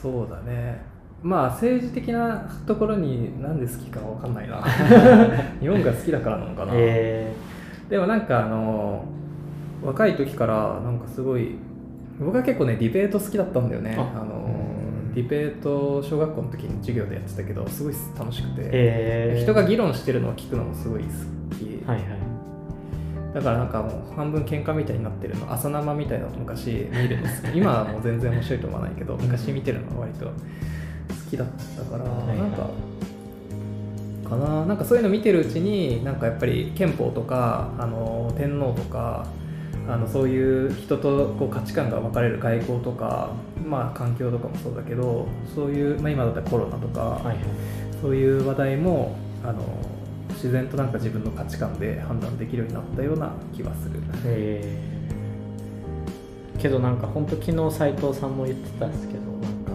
[0.01, 0.81] そうだね。
[1.23, 4.63] まあ政治的なところになんで好きかわかんないな。
[5.61, 7.33] 日本が好きだからなのかうな、え
[7.89, 9.05] でもなんかあの
[9.85, 11.57] 若い時からなんかすごい
[12.19, 13.97] 僕は結構ねディベート好きだったんだよね。
[13.99, 14.23] あ。
[14.23, 14.71] あのうん
[15.15, 21.09] ディベート小学校の時に授業でやってたけどすごい楽しくて、えー人が議論してるのを聞くのもすごい好
[21.57, 22.20] き、はいはい
[23.35, 27.57] だからなんかもう半分喧嘩みたいになってるの朝生みたいなの昔見るの好き。
[27.59, 30.33] 今はもう全然面白いと思わないけど昔見てるのは割と好
[31.31, 32.71] きだったから、なんか
[34.31, 34.65] かな。
[34.65, 39.27] なんかそういうの見てるうちになんかやっぱり憲法とかあの天皇とか
[39.89, 43.31] ああのそういう人とこう価値観が分かれる外交とか、
[43.69, 47.37] まあ、環境とかもそうだけどそういう、まあ、今だったらコロナとか、はいはい。
[48.01, 49.63] そういう話題もあの
[50.43, 54.01] 自然となんか自分の価値観で判断できるようになったような気はする。
[54.25, 56.59] えー。
[56.59, 59.73] けどなんか本当昨日斉藤さんも言ってたんですけどなんか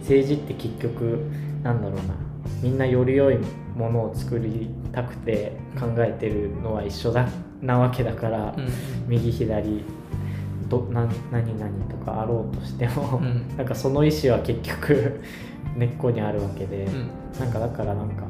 [0.00, 1.24] 政治って結局
[1.62, 2.14] なんだろうな
[2.62, 3.38] みんなより良い
[3.74, 7.28] ものを作りたくて考えてるのは一緒だ
[7.60, 8.54] なわけだから、
[9.06, 9.84] 右左
[10.68, 13.56] どな何々とかあろうとしても、うん。
[13.56, 15.20] なんかその意思は結局
[15.76, 17.10] 根っこにあるわけで、うん。
[17.38, 18.27] なんかだからなんか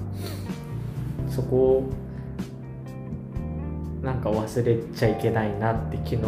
[1.31, 1.93] そこを
[4.03, 6.23] なんか忘れちゃいけないなって昨日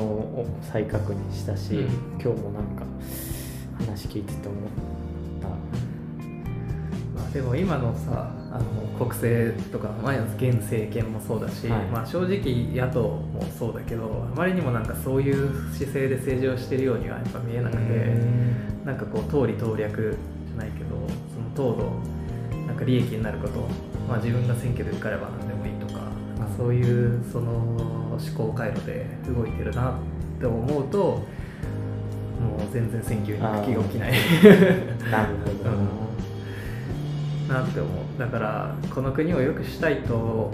[0.73, 1.87] 再確認したし、うん。
[2.21, 2.85] 今日もなんか
[3.79, 4.61] 話聞いてて思っ
[5.41, 5.49] た。
[7.15, 8.65] まあ、でも今のさあの
[8.99, 11.87] 国政とか前の現政権もそうだし、はい。
[11.87, 17.81] まあ、正直野党もそうだけどあまりにもなんかそういう姿勢で政治をしてるようにはやっぱ見えなくて
[18.85, 20.17] なんかこう党利党略
[20.49, 20.91] じゃないけど
[21.55, 22.03] その党の
[22.67, 23.69] なんか利益になること、
[24.09, 26.01] まあ、自分が選挙で受かれば何でもいいとか
[26.39, 29.95] なんかそういうその思考回路で動いてるなっ
[30.41, 34.13] て思うともう全然選挙に行く気が起きない。
[35.11, 35.65] なるほ
[37.49, 37.55] ど。
[37.55, 38.19] な、 なって思う。
[38.19, 40.51] だからこの国を良くしたいと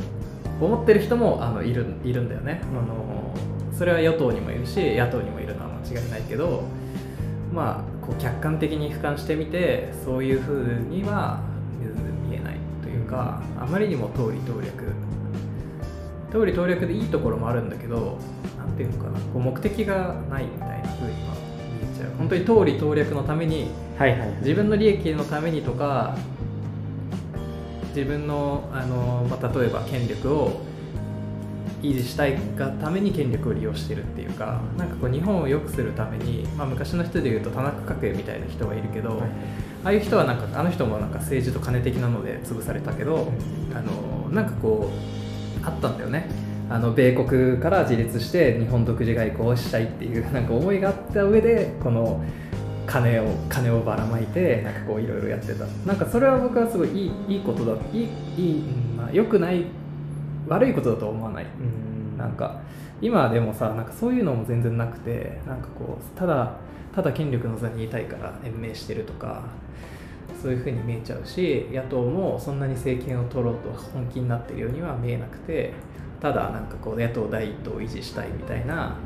[0.61, 2.61] 思ってる人もあのいるいるんだよね。
[2.63, 3.35] あの
[3.77, 6.63] それは与党にもいるし野党にもいるのは間違いないけど
[7.53, 11.41] まあこう客観的に俯瞰してみてそういうふうには
[13.17, 14.73] というかあまりにも党利党略。
[16.33, 18.19] 党利党略でいいところもあるんだけど
[18.59, 19.19] なんていうのかな。
[19.21, 21.35] こう目的がないみたいなふうには
[21.81, 22.11] 見えちゃう。
[22.19, 24.29] 本当に党利党略のためにはいはいはい。
[24.41, 26.17] 自分の利益のためにとか
[27.95, 30.61] 自分のあの、まあ、例えば権力を
[31.83, 39.31] 維持したいがために権力を利用してるっていうかなんかこう日本を良くするために、まあ、昔の人でいうと田中角栄みたいな人がいるけど、はい。
[39.87, 43.31] ああいう人はなんかあの人もなんか政治と金的なので潰されたけど、
[43.73, 44.91] あのなんかこ
[45.63, 46.29] うあったんだよね。
[46.69, 52.21] あの米国から自立して日本独自外交をしたいっていう なんか思いがあった上でこの
[52.85, 55.65] 金を金をばらまいてなんかこういろいろやってた。
[55.87, 59.67] なんかそれは僕はすごいいいいいことだいいいい、うんまあ、良くない
[60.47, 61.45] 悪いことだとは思わない。
[61.45, 61.49] う
[62.15, 62.19] ん。
[62.19, 62.61] なんか
[63.01, 66.55] 今はでもさなんかそういうのも全然なくてなんかこうただ
[66.95, 69.43] ただ権力の座にいたいから延命してるとか
[70.41, 75.73] そういうふうに見えちゃうし野党もそんなに政権を取ろうと本気になってるようには見えなくて
[76.21, 78.97] ただなんかこう野党第一党を維持したいみたいな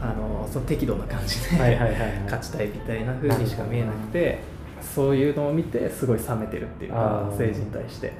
[0.00, 1.92] あのその適度な感じで、はいはい
[2.24, 4.38] 勝ちたいみたいな風にしか見えなくて
[4.80, 7.26] そういうのを見てすごい冷めてるっていうあかー。
[7.32, 8.12] 政治に対して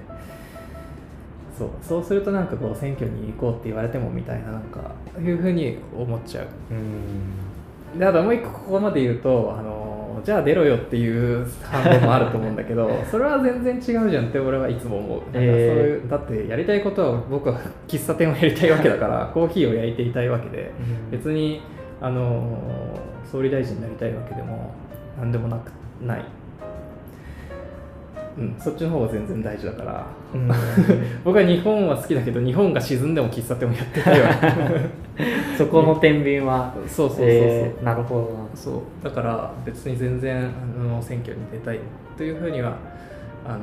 [1.60, 4.80] そうそうするとなんかこう選挙に行こうって言われてもみたいななんか
[5.18, 6.46] いう風に思っちゃう。
[6.70, 7.98] うん。
[7.98, 15.18] であともう一個ここまで言うとあのじゃあ出ろよっていう反応もあると思うんだけど それは全然違うじゃんって俺はいつも思う。
[15.18, 21.10] なんかそういう、だってやりたいことは僕は喫茶店をやりたいわけだからコーヒーを焼いていたいわけでうん。
[21.10, 21.60] 別に
[22.00, 22.58] あの
[23.30, 24.72] 総理大臣になりたいわけでも
[25.18, 25.70] 何でもなく
[26.04, 26.24] ない、
[28.40, 30.06] うん、そっちの方が全然大事だから。
[30.34, 30.48] うん。
[31.22, 34.30] 僕は日本は好きだけど日本が沈んでも喫茶店をやってたいわ
[35.58, 36.72] そこの天秤は。
[36.88, 38.48] そうそうそうそう、えーなるほどな。
[38.54, 39.04] そう。
[39.04, 41.80] だから別に全然あの選挙に出たい
[42.16, 42.76] というふうには
[43.46, 43.58] あの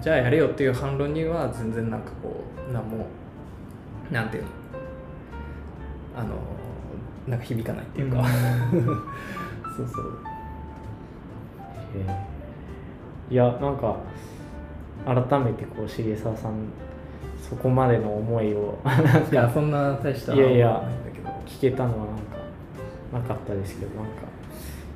[0.00, 3.06] じゃあやれよっていう反論には全然なんかこう何も
[4.10, 4.48] なんていうの？
[6.16, 6.28] あの
[7.26, 8.24] なんか響かないっていうか、
[9.76, 10.18] そうそう。
[11.94, 12.27] えー
[13.30, 13.96] いやなんか
[15.04, 16.54] 改めてこう重沢さん
[17.48, 18.78] そこまでの思いを
[19.30, 20.82] いやそんな大したいやいや
[21.46, 22.38] 聞けたのはなんか
[23.12, 24.22] なかったですけどなんか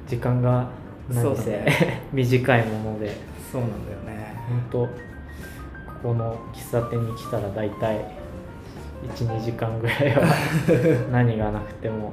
[0.07, 0.69] 時間が
[1.09, 2.03] 何せ、ね。
[2.13, 3.17] 短いもので。
[3.51, 4.35] そうなんだよね。
[4.49, 4.89] 本当こ
[6.03, 8.05] この喫茶店に来たら大体
[9.15, 10.23] 12時間ぐらいは
[11.13, 12.13] 何がなくても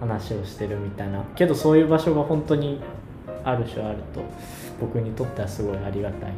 [0.00, 1.22] 話をしてるみたいな。
[1.34, 2.80] けどそういう場所が本当に
[3.44, 4.20] ある種あると
[4.80, 6.32] 僕にとってはすごいありがたい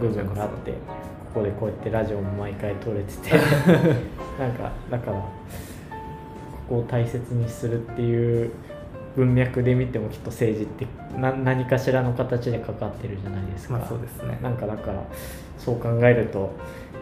[0.00, 3.30] 部分があってここでこうやってラジオも毎回撮れてて
[4.38, 5.28] なんかだからこ
[6.68, 8.50] こを大切にするっていう
[9.16, 10.86] 文脈で見てもきっと政治って
[11.18, 14.38] な何かしらの形でかかってるじゃないですか、まあそうですね。
[14.42, 15.02] なんかだから
[15.58, 16.52] そう考えると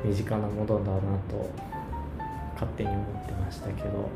[0.04, 1.50] 身近なものだなと
[2.54, 4.08] 勝手に思ってましたけど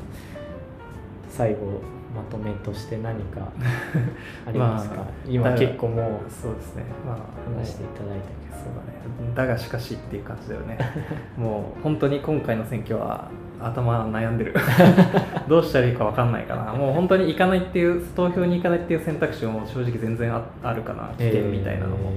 [1.29, 1.81] 最後
[2.15, 3.41] まとめとして何か
[4.47, 6.83] ありますか、まあ今だ結構もうそうですね。
[7.05, 7.17] まあ
[7.59, 8.63] 話していただいたけど。
[8.63, 8.99] そうだね。
[9.35, 10.77] だがしかしっていう感じだよね。
[11.37, 13.29] もう本当に今回の選挙は
[13.59, 14.55] 頭悩んでる。
[15.47, 16.73] どうしたらいいか分かんないかな。
[16.73, 21.09] もう本当に行かないっていう投票に行かないっていう選択肢も正直全然ああるかな。
[21.17, 22.11] 危険みたいなのも、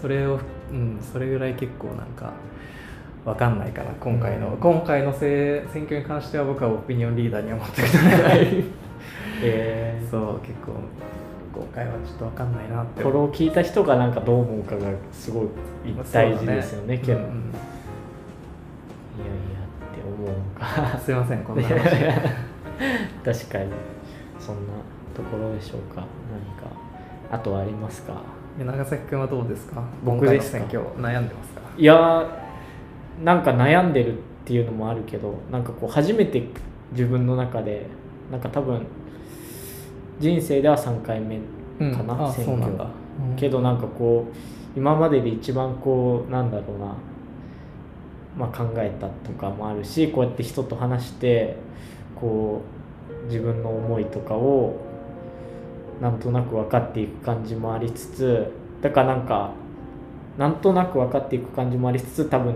[0.00, 0.38] それを
[0.70, 2.32] うんそれぐらい結構なんか
[3.24, 3.90] 分かんないかな。
[4.00, 4.56] 今回の、うん。
[4.58, 8.64] 今回のせ選挙に関しては僕はオピニオンリーダーには持ってくれない
[9.42, 10.10] えー。
[10.10, 10.72] そう結構
[11.54, 13.02] 今回はちょっと分かんないなって。
[13.02, 15.46] これを聞いた人がなんかどう思うかがすごい
[16.12, 17.30] 大事ですよねけど、うんうん。
[17.30, 17.36] いや
[19.26, 20.34] いやって思うの
[20.92, 20.98] か。
[20.98, 21.74] すいませんこんな話。
[23.24, 23.70] 確かに
[24.40, 24.72] そんな
[25.14, 26.04] ところでしょうか。
[26.32, 26.74] 何か
[27.30, 28.14] あとはありますか？
[28.58, 29.82] で長崎君はどうですか？
[30.04, 30.58] 僕ですか？
[30.58, 31.60] 今回の選挙悩んでますか？
[31.76, 32.26] いやー
[33.24, 36.42] なんか悩んでるっていうのもあるけどなんかこう初めて
[36.92, 37.86] 自分の中で
[38.30, 38.86] なんか多分
[40.22, 41.36] 人生では3回目
[41.92, 42.44] かな、あ選挙。
[42.46, 46.96] そうなんけどなんかこう今までで一番こうなんだろうな、
[48.36, 51.56] まあ、考えたとかもあるしこうやって人と話して
[52.16, 52.62] こ
[53.24, 54.76] う自分の思いとかを
[56.00, 59.50] なんとなく分かっていく感じもありつつだからなんか
[60.38, 62.54] なんとなく分かっていく感じもありつつ多分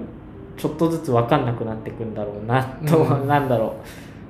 [0.56, 3.28] ちょっとずつ分かんなくなっていくんだろうなと、うん。
[3.28, 3.70] なんだろう。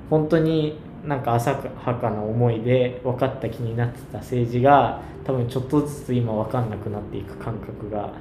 [0.09, 0.77] 本当に
[1.07, 8.11] なんか浅はかな思いで分かった気になってた政治が多分ちょっとずつ今分かんなくなっていく感覚が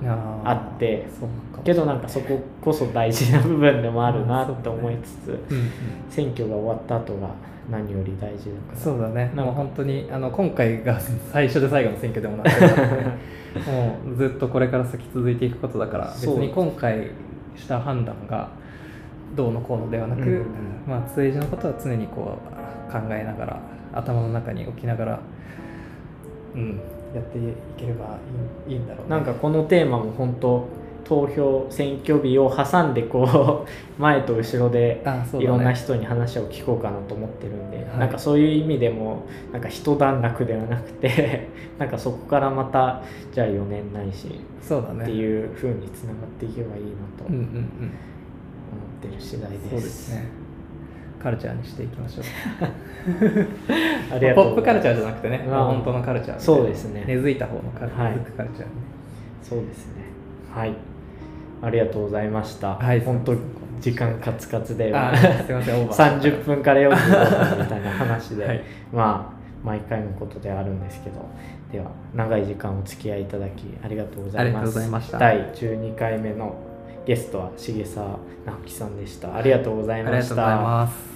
[0.44, 1.06] あって。
[1.64, 5.70] けどなんかそここそ大事な部分でもあるなって思いつつ、うんうん。
[6.08, 7.28] 選挙が終わった後が
[7.70, 8.78] 何より大事だから。
[8.78, 9.32] そうだね。
[9.34, 9.42] なんか。
[9.44, 11.00] もう本当にあの今回が
[11.32, 12.66] 最初で最後の選挙でもなくて。
[13.70, 17.08] もうずっとこれから先続いていくことだから別に今回
[17.56, 18.50] した判断が
[19.34, 20.44] どうのこうのではなく、うんうん。
[20.86, 22.55] まあ政治のことは常にこう
[22.90, 23.60] 考えながら
[23.92, 25.20] 頭の中に置きながら、
[26.54, 26.80] うん、
[27.14, 27.40] やってい
[27.76, 28.18] ければ
[28.66, 29.10] いいいいんだろうね。
[29.10, 30.68] なんかこのテーマも本当
[31.04, 33.68] 投票選挙日を挟んでこう
[34.00, 35.04] 前と後ろで
[35.38, 37.98] いろんな人に話を聞こうかなと思ってるんで、はい。
[38.00, 39.22] なんかそういう意味でも
[39.52, 45.02] なんか一段落ではなくて なんかそこからまたじゃあ4年ないしそうだね。
[45.04, 47.44] っていう風につながっていけばいいなと思っ
[49.00, 49.70] てる次第です。
[49.70, 50.45] そうですね
[51.22, 52.24] カルチャーにしていきましょう。
[54.14, 57.04] ありがとうポップカルチャーーじゃなくてね、まあ本当のカルチャーそうですね。
[57.06, 58.12] 根付いた方のカル,、はい。
[58.12, 58.66] カルチャーにね。
[59.42, 60.02] そうですね。
[60.54, 60.72] はい。
[61.62, 62.74] ありがとうございました。
[62.74, 63.00] はい。
[63.00, 63.34] 本当
[63.80, 64.84] 時間カツカツで。
[64.84, 66.20] すいませんオーバー。
[66.20, 68.62] 30分から45分みたいな話で、はい。
[68.92, 71.16] まあ毎回のことではあるんですけど。
[71.72, 74.44] では長い時間お付き合いいただきありがとうございます。
[74.44, 75.18] ありがとうございました。
[75.18, 76.54] 第12回目の
[77.06, 79.36] ゲストは重澤直樹さんでした。
[79.36, 80.16] ありがとうございました。
[80.16, 81.15] ありがとうございます。